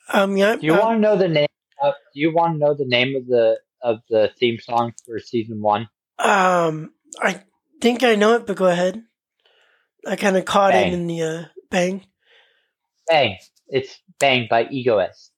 [0.10, 1.48] I mean, I, Do you want to know the name?
[1.82, 5.20] Of, do you want to know the name of the of the theme song for
[5.20, 5.90] season one?
[6.18, 7.44] Um, I
[7.82, 9.04] think I know it, but go ahead.
[10.08, 10.92] I kind of caught Bang.
[10.92, 12.06] it in the uh, bang.
[13.10, 13.38] Bang!
[13.68, 15.33] It's "Bang" by Egoist.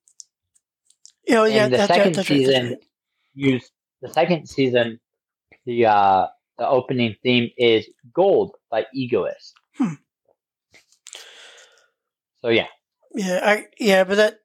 [1.29, 2.83] Oh yeah, And the that's second that's right, that's season right.
[3.33, 3.71] used
[4.01, 4.99] the second season.
[5.65, 9.53] The uh the opening theme is "Gold" by Egoist.
[9.77, 9.95] Hmm.
[12.41, 12.67] So yeah,
[13.13, 14.39] Yeah, I yeah, but that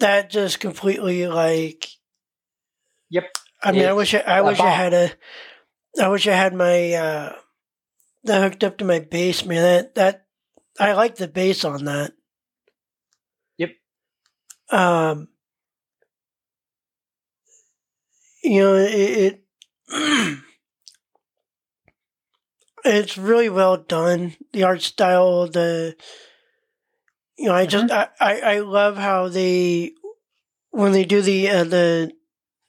[0.00, 1.88] that just completely like.
[3.10, 3.24] Yep.
[3.62, 5.12] I mean, I wish I, I wish I had a,
[6.00, 7.36] I wish I had my uh,
[8.24, 9.62] that hooked up to my bass, man.
[9.62, 10.26] That that
[10.78, 12.12] I like the bass on that.
[14.70, 15.28] Um.
[18.42, 19.40] You know it.
[19.88, 20.38] it
[22.84, 24.34] it's really well done.
[24.52, 25.96] The art style, the
[27.38, 29.92] you know, I just I, I, I love how they
[30.70, 32.12] when they do the uh, the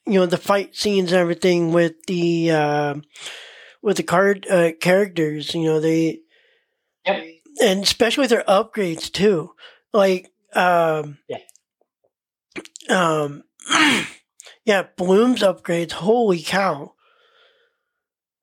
[0.05, 2.95] you know the fight scenes and everything with the uh,
[3.81, 5.53] with the card uh, characters.
[5.55, 6.21] You know they
[7.05, 7.25] Yep.
[7.61, 9.51] and especially their upgrades too.
[9.93, 11.37] Like um Yeah.
[12.89, 13.43] Um
[14.65, 15.91] yeah, Bloom's upgrades.
[15.91, 16.93] Holy cow!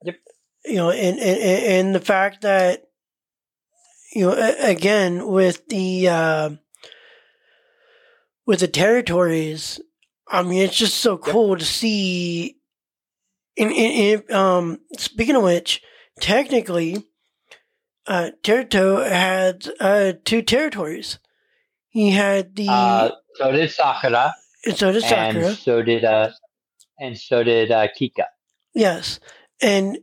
[0.03, 0.17] Yep.
[0.65, 2.85] You know, and and and and the fact that
[4.15, 6.51] you know again with the uh,
[8.47, 9.81] with the territories.
[10.27, 12.57] I mean, it's just so cool to see.
[13.57, 15.81] In, in, in um, speaking of which,
[16.21, 17.05] technically,
[18.07, 21.19] uh, Teruto had uh, two territories.
[21.89, 24.35] He had the uh, so did Sakura,
[24.67, 25.49] and so did Sakura.
[25.49, 26.31] and so did uh,
[27.01, 28.27] and so did uh, Kika.
[28.75, 29.21] Yes,
[29.63, 29.99] and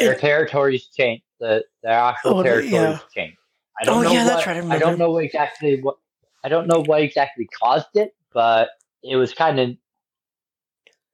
[0.00, 1.24] Their it, territories changed.
[1.40, 2.98] The their actual Oh, territories yeah.
[3.14, 3.38] changed.
[3.80, 5.96] I don't Oh, know yeah, what, that's right, I I don't know exactly what
[6.44, 8.70] I don't know what exactly caused it, but
[9.02, 9.70] it was kind of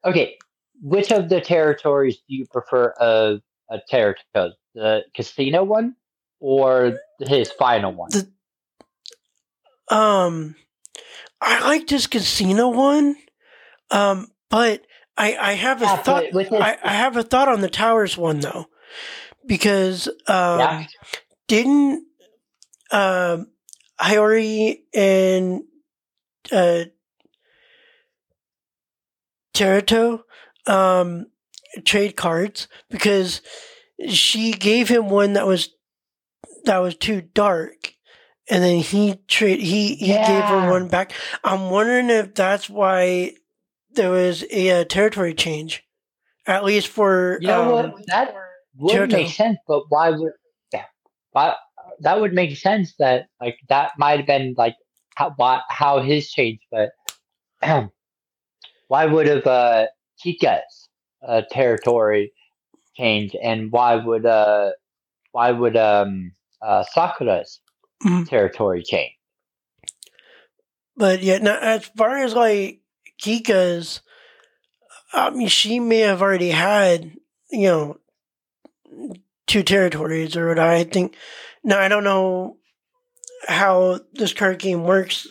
[0.04, 0.36] okay.
[0.82, 4.54] Which of the territories do you prefer of a territory?
[4.74, 5.96] The casino one
[6.40, 8.10] or his final one?
[8.10, 8.28] The-
[9.90, 10.56] um,
[11.40, 13.16] I liked his casino one,
[13.90, 14.84] um, but
[15.16, 16.24] I I have a Yeah, thought.
[16.24, 16.32] his-
[16.62, 18.66] I, I have a thought on the towers one though,
[19.46, 20.86] because um, yeah,
[21.48, 22.06] didn't
[22.90, 23.48] um,
[24.00, 25.62] Hiyori and
[26.52, 26.84] uh,
[29.54, 30.22] Teruto
[30.66, 31.26] um,
[31.84, 33.40] trade cards because
[34.08, 35.70] she gave him one that was
[36.64, 37.93] that was too dark,
[38.50, 41.12] and then he trade he he gave her one back.
[41.44, 43.32] I'm wondering if that's why
[43.92, 45.84] there was a, uh territory change,
[46.46, 48.06] at least for You know um, what?
[48.08, 48.34] That
[48.78, 49.12] would Johto.
[49.12, 50.32] make sense, but why would?
[50.72, 50.84] Yeah,
[51.32, 51.54] why,
[52.00, 52.94] that would make sense.
[52.98, 54.76] That like that might have been like
[55.16, 56.90] how why, how his change, but
[58.88, 59.86] why would have uh,
[60.24, 60.88] Kika's
[61.26, 62.32] uh, territory
[62.96, 64.72] change, and why would uh
[65.32, 66.32] why would um
[66.62, 67.60] uh, Sakura's
[68.04, 68.28] Mhm.
[68.28, 69.10] territory came.
[70.96, 72.80] But yeah, now as far as like
[73.20, 74.00] Kika's,
[75.12, 77.12] I mean, she may have already had,
[77.50, 77.98] you know,
[79.46, 81.16] two territories or what I think.
[81.62, 82.58] Now, I don't know
[83.48, 85.26] how this card game works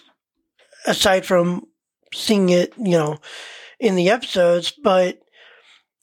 [0.85, 1.67] aside from
[2.13, 3.19] seeing it, you know,
[3.79, 5.19] in the episodes, but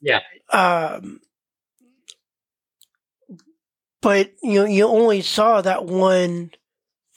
[0.00, 0.20] Yeah.
[0.52, 1.20] Um,
[4.02, 6.50] but you know, you only saw that one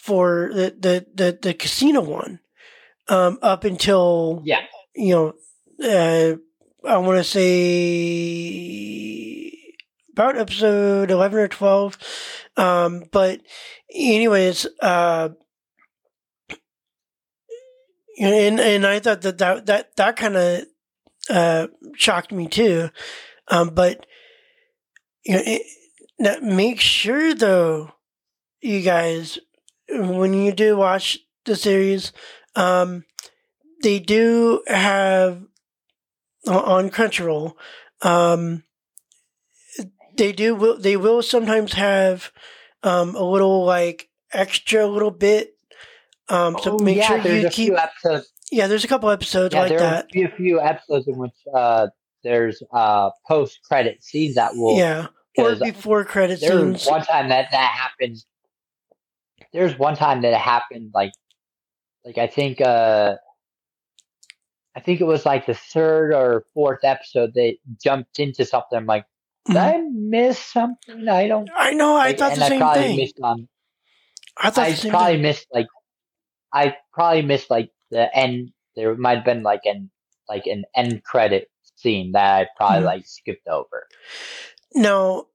[0.03, 2.41] for the the the, the casino one
[3.07, 5.33] um, up until Yeah, you know
[5.81, 6.35] uh,
[6.85, 7.39] I want to say
[10.11, 11.97] about episode eleven or twelve.
[12.57, 13.39] Um, but
[13.93, 15.29] anyways, uh,
[18.19, 20.65] and and I thought that that that, that kind of
[21.29, 22.89] uh, shocked me too.
[23.47, 24.05] Um, but
[25.23, 27.93] you know, it, make sure though,
[28.61, 29.39] you guys,
[29.89, 32.11] when you do watch the series,
[32.55, 33.03] um,
[33.81, 35.43] they do have
[36.47, 37.53] on- Crunchyroll.
[38.01, 38.63] Um,
[40.15, 42.31] they do will they will sometimes have
[42.83, 45.55] um, a little like extra little bit.
[46.29, 47.67] Um, so Oh, make yeah, sure there's you a keep.
[47.69, 48.31] few episodes.
[48.51, 50.05] Yeah, there's a couple episodes Yeah, like there that.
[50.15, 51.87] are a few, episodes in which uh,
[52.23, 54.77] there's uh, post credit scenes that will.
[54.77, 55.07] yeah,
[55.37, 56.85] or before credit scenes.
[56.85, 58.17] one time that that happened.
[59.53, 61.11] There's one time that it happened, like,
[62.05, 63.15] like I think, uh,
[64.75, 67.33] I think it was like the third or fourth episode.
[67.35, 68.75] They jumped into something.
[68.77, 69.05] I'm like,
[69.45, 71.07] did I miss something?
[71.07, 71.47] I don't.
[71.47, 71.57] Mm-hmm.
[71.57, 71.95] I know.
[71.95, 72.97] I like, thought the I same probably thing.
[72.97, 73.47] missed on.
[74.37, 75.21] I thought I probably thing.
[75.21, 75.67] missed like,
[76.51, 78.49] I probably missed like the end.
[78.75, 79.91] There might have been like an
[80.27, 82.85] like an end credit scene that I probably Mhm.
[82.85, 83.87] like skipped over.
[84.73, 85.27] Now,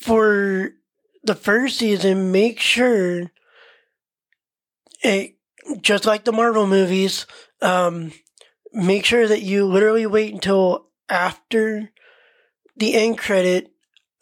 [0.00, 0.70] for
[1.22, 3.30] the first season, make sure,
[5.02, 5.36] it,
[5.80, 7.26] just like the Marvel movies,
[7.62, 8.12] um,
[8.72, 11.90] make sure that you literally wait until after
[12.76, 13.70] the end credit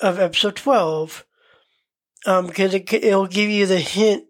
[0.01, 1.25] of episode 12,
[2.27, 4.25] um, because it, it'll give you the hint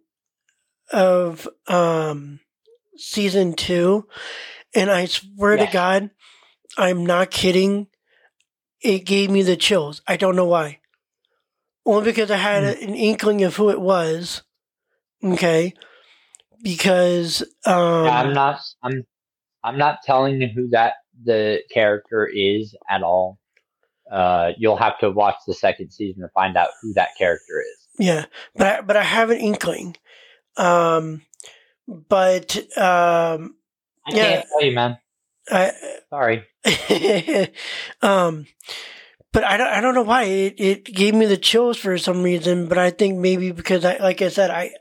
[0.92, 2.40] of um,
[2.96, 4.06] season two.
[4.74, 5.66] And I swear Yes.
[5.66, 6.10] to God,
[6.76, 7.88] I'm not kidding
[8.80, 10.02] it gave me the chills.
[10.06, 10.78] I don't know why.
[11.84, 12.84] Only because I had Hmm.
[12.84, 14.42] an inkling of who it was.
[15.24, 15.74] Okay.
[16.62, 18.60] Because um Yeah, I'm not.
[18.82, 19.04] I'm.
[19.64, 20.94] I'm not telling you who that
[21.24, 23.38] the character is at all.
[24.10, 27.88] Uh, you'll have to watch the second season to find out who that character is.
[27.98, 29.96] yeah, but I, but I have an inkling.
[30.56, 31.22] Um
[31.86, 33.56] but um
[34.06, 34.28] I Yeah.
[34.28, 34.98] can't tell you, man.
[35.50, 35.72] I
[36.10, 36.44] Sorry.
[38.02, 38.46] um
[39.32, 42.22] but I don't I don't know why it, it gave me the chills for some
[42.22, 44.72] reason, but I think maybe because I like I said I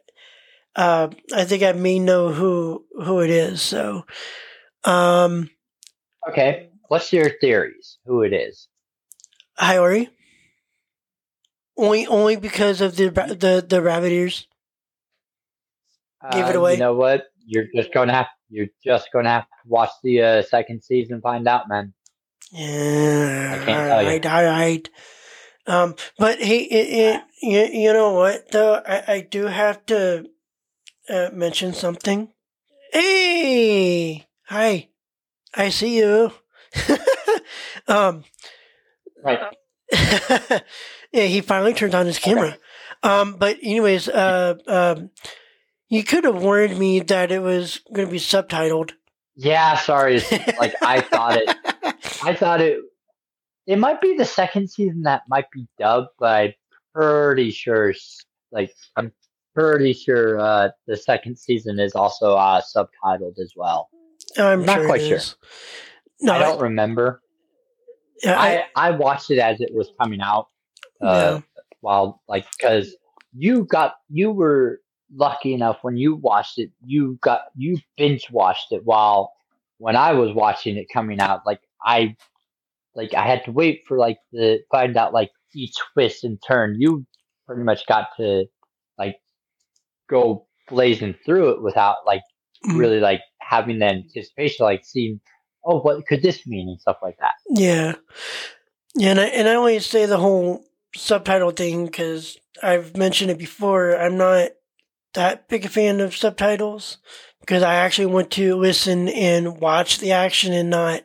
[0.77, 3.61] uh I think I may know who who it is.
[3.61, 4.05] So
[4.85, 5.49] um
[6.29, 6.69] Okay.
[6.87, 7.97] What's your theories?
[8.05, 8.67] Who it is?
[9.59, 10.09] Hiyori.
[11.77, 14.47] Only, only because of the the the rabbit ears.
[16.31, 16.73] Give it Uh, away.
[16.73, 17.25] You know what?
[17.45, 18.27] You're just gonna have.
[18.49, 21.93] You're just gonna have to watch the uh, second season and find out, man.
[22.51, 24.07] Yeah, I can't tell you.
[24.09, 24.89] right, all right.
[25.67, 28.81] Um, but hey, it, it you, you know what though?
[28.85, 30.25] I, I do have to
[31.09, 32.29] uh, mention something.
[32.91, 34.89] Hey, hi,
[35.53, 36.31] I see you.
[37.87, 38.23] um,
[39.23, 39.39] Right.
[41.11, 42.57] yeah, he finally turned on his camera.
[43.03, 45.09] Um, but anyways, uh, um,
[45.89, 48.91] you could have warned me that it was going to be subtitled.
[49.35, 49.77] Yeah.
[49.77, 50.21] Sorry.
[50.59, 51.55] Like I thought it.
[52.23, 52.79] I thought it.
[53.65, 56.53] It might be the second season that might be dubbed, but I'm
[56.95, 57.93] pretty sure.
[58.51, 59.11] Like I'm
[59.57, 63.89] pretty sure uh, the second season is also uh, subtitled as well.
[64.37, 65.19] I'm Not sure quite sure.
[66.21, 67.21] No, I don't remember.
[68.23, 70.47] yeah, I, I I watched it as it was coming out.
[70.99, 71.41] Uh,
[71.81, 72.95] while like because
[73.35, 74.81] you got you were
[75.13, 79.31] lucky enough when you watched it you got you binge watched it while
[79.77, 82.15] when I was watching it coming out like I
[82.95, 86.75] like I had to wait for like the find out like each twist and turn.
[86.79, 87.05] You
[87.45, 88.45] pretty much got to
[88.97, 89.17] like
[90.09, 92.21] go blazing through it without like
[92.65, 92.79] Mm.
[92.79, 95.19] really like having the anticipation, like seeing,
[95.63, 97.33] oh, what could this mean and stuff like that.
[97.49, 97.95] Yeah,
[98.95, 103.37] yeah, and I and I only say the whole subtitle thing because I've mentioned it
[103.37, 103.95] before.
[103.95, 104.49] I'm not
[105.13, 106.97] that big a fan of subtitles
[107.41, 111.03] because I actually want to listen and watch the action and not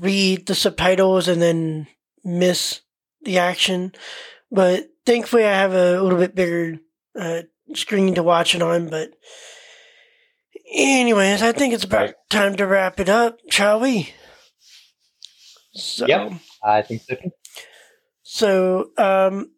[0.00, 1.86] read the subtitles and then
[2.24, 2.82] miss
[3.22, 3.92] the action.
[4.50, 6.78] But thankfully, I have a little bit bigger
[7.18, 7.42] uh,
[7.74, 8.88] screen to watch it on.
[8.88, 9.10] But
[10.72, 12.14] anyways, I think it's about Right.
[12.30, 14.12] time to wrap it up, shall we?
[15.72, 16.32] So, Yep.
[16.62, 17.16] I think so.
[18.22, 19.50] so, um,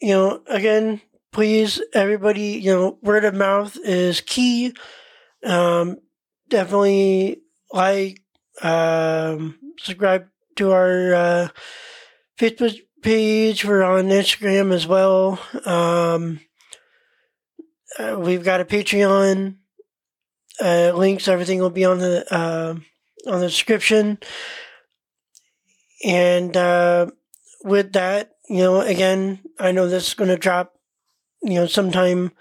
[0.00, 1.00] you know, again,
[1.32, 4.74] please, everybody, you know, word of mouth is key.
[5.44, 5.96] Um,
[6.48, 8.20] definitely like,
[8.60, 10.26] um, subscribe
[10.56, 11.48] to our uh,
[12.38, 13.64] Facebook page.
[13.64, 15.40] We're on Instagram as well.
[15.64, 16.40] Um,
[17.98, 19.56] uh, we've got a Patreon.
[20.60, 22.74] Uh, links, everything will be on the uh,
[23.26, 24.18] on the description.
[26.04, 27.06] And uh,
[27.64, 30.74] with that, you know, again, I know this is going to drop,
[31.42, 32.32] you know, sometime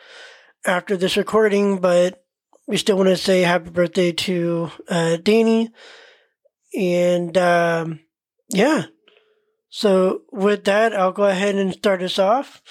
[0.66, 2.24] after this recording, but
[2.68, 5.70] we still want to say happy birthday to uh, Danny.
[6.78, 8.00] And um,
[8.50, 8.86] yeah,
[9.70, 12.62] so with that, I'll go ahead and start us off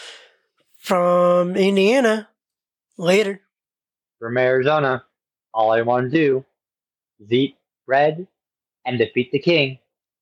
[0.79, 2.30] from Indiana.
[3.01, 3.41] Later.
[4.19, 5.03] From Arizona,
[5.55, 6.45] all I want to do
[7.19, 8.27] is eat bread
[8.85, 9.79] and defeat the king,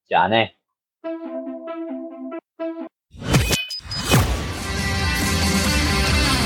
[0.09, 0.53] Johnny.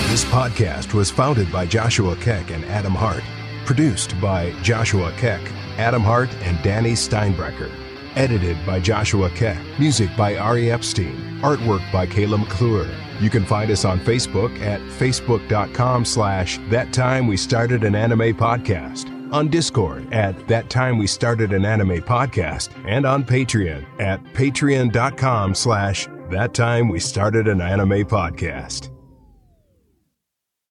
[0.09, 3.23] This podcast was founded by Joshua Keck and Adam Hart,
[3.67, 5.43] produced by Joshua Keck,
[5.77, 7.71] Adam Hart, and Danny Steinbrecher.
[8.17, 9.59] Edited by Joshua Keck.
[9.79, 11.41] Music by Ari Epstein.
[11.43, 12.89] Artwork by Caleb McClure.
[13.23, 18.35] You can find us on Facebook at facebook.com slash that time we started an anime
[18.35, 19.09] podcast.
[19.33, 22.71] On Discord at that time we started an anime podcast.
[22.85, 28.92] And on Patreon at patreon.com slash that time we started an anime podcast.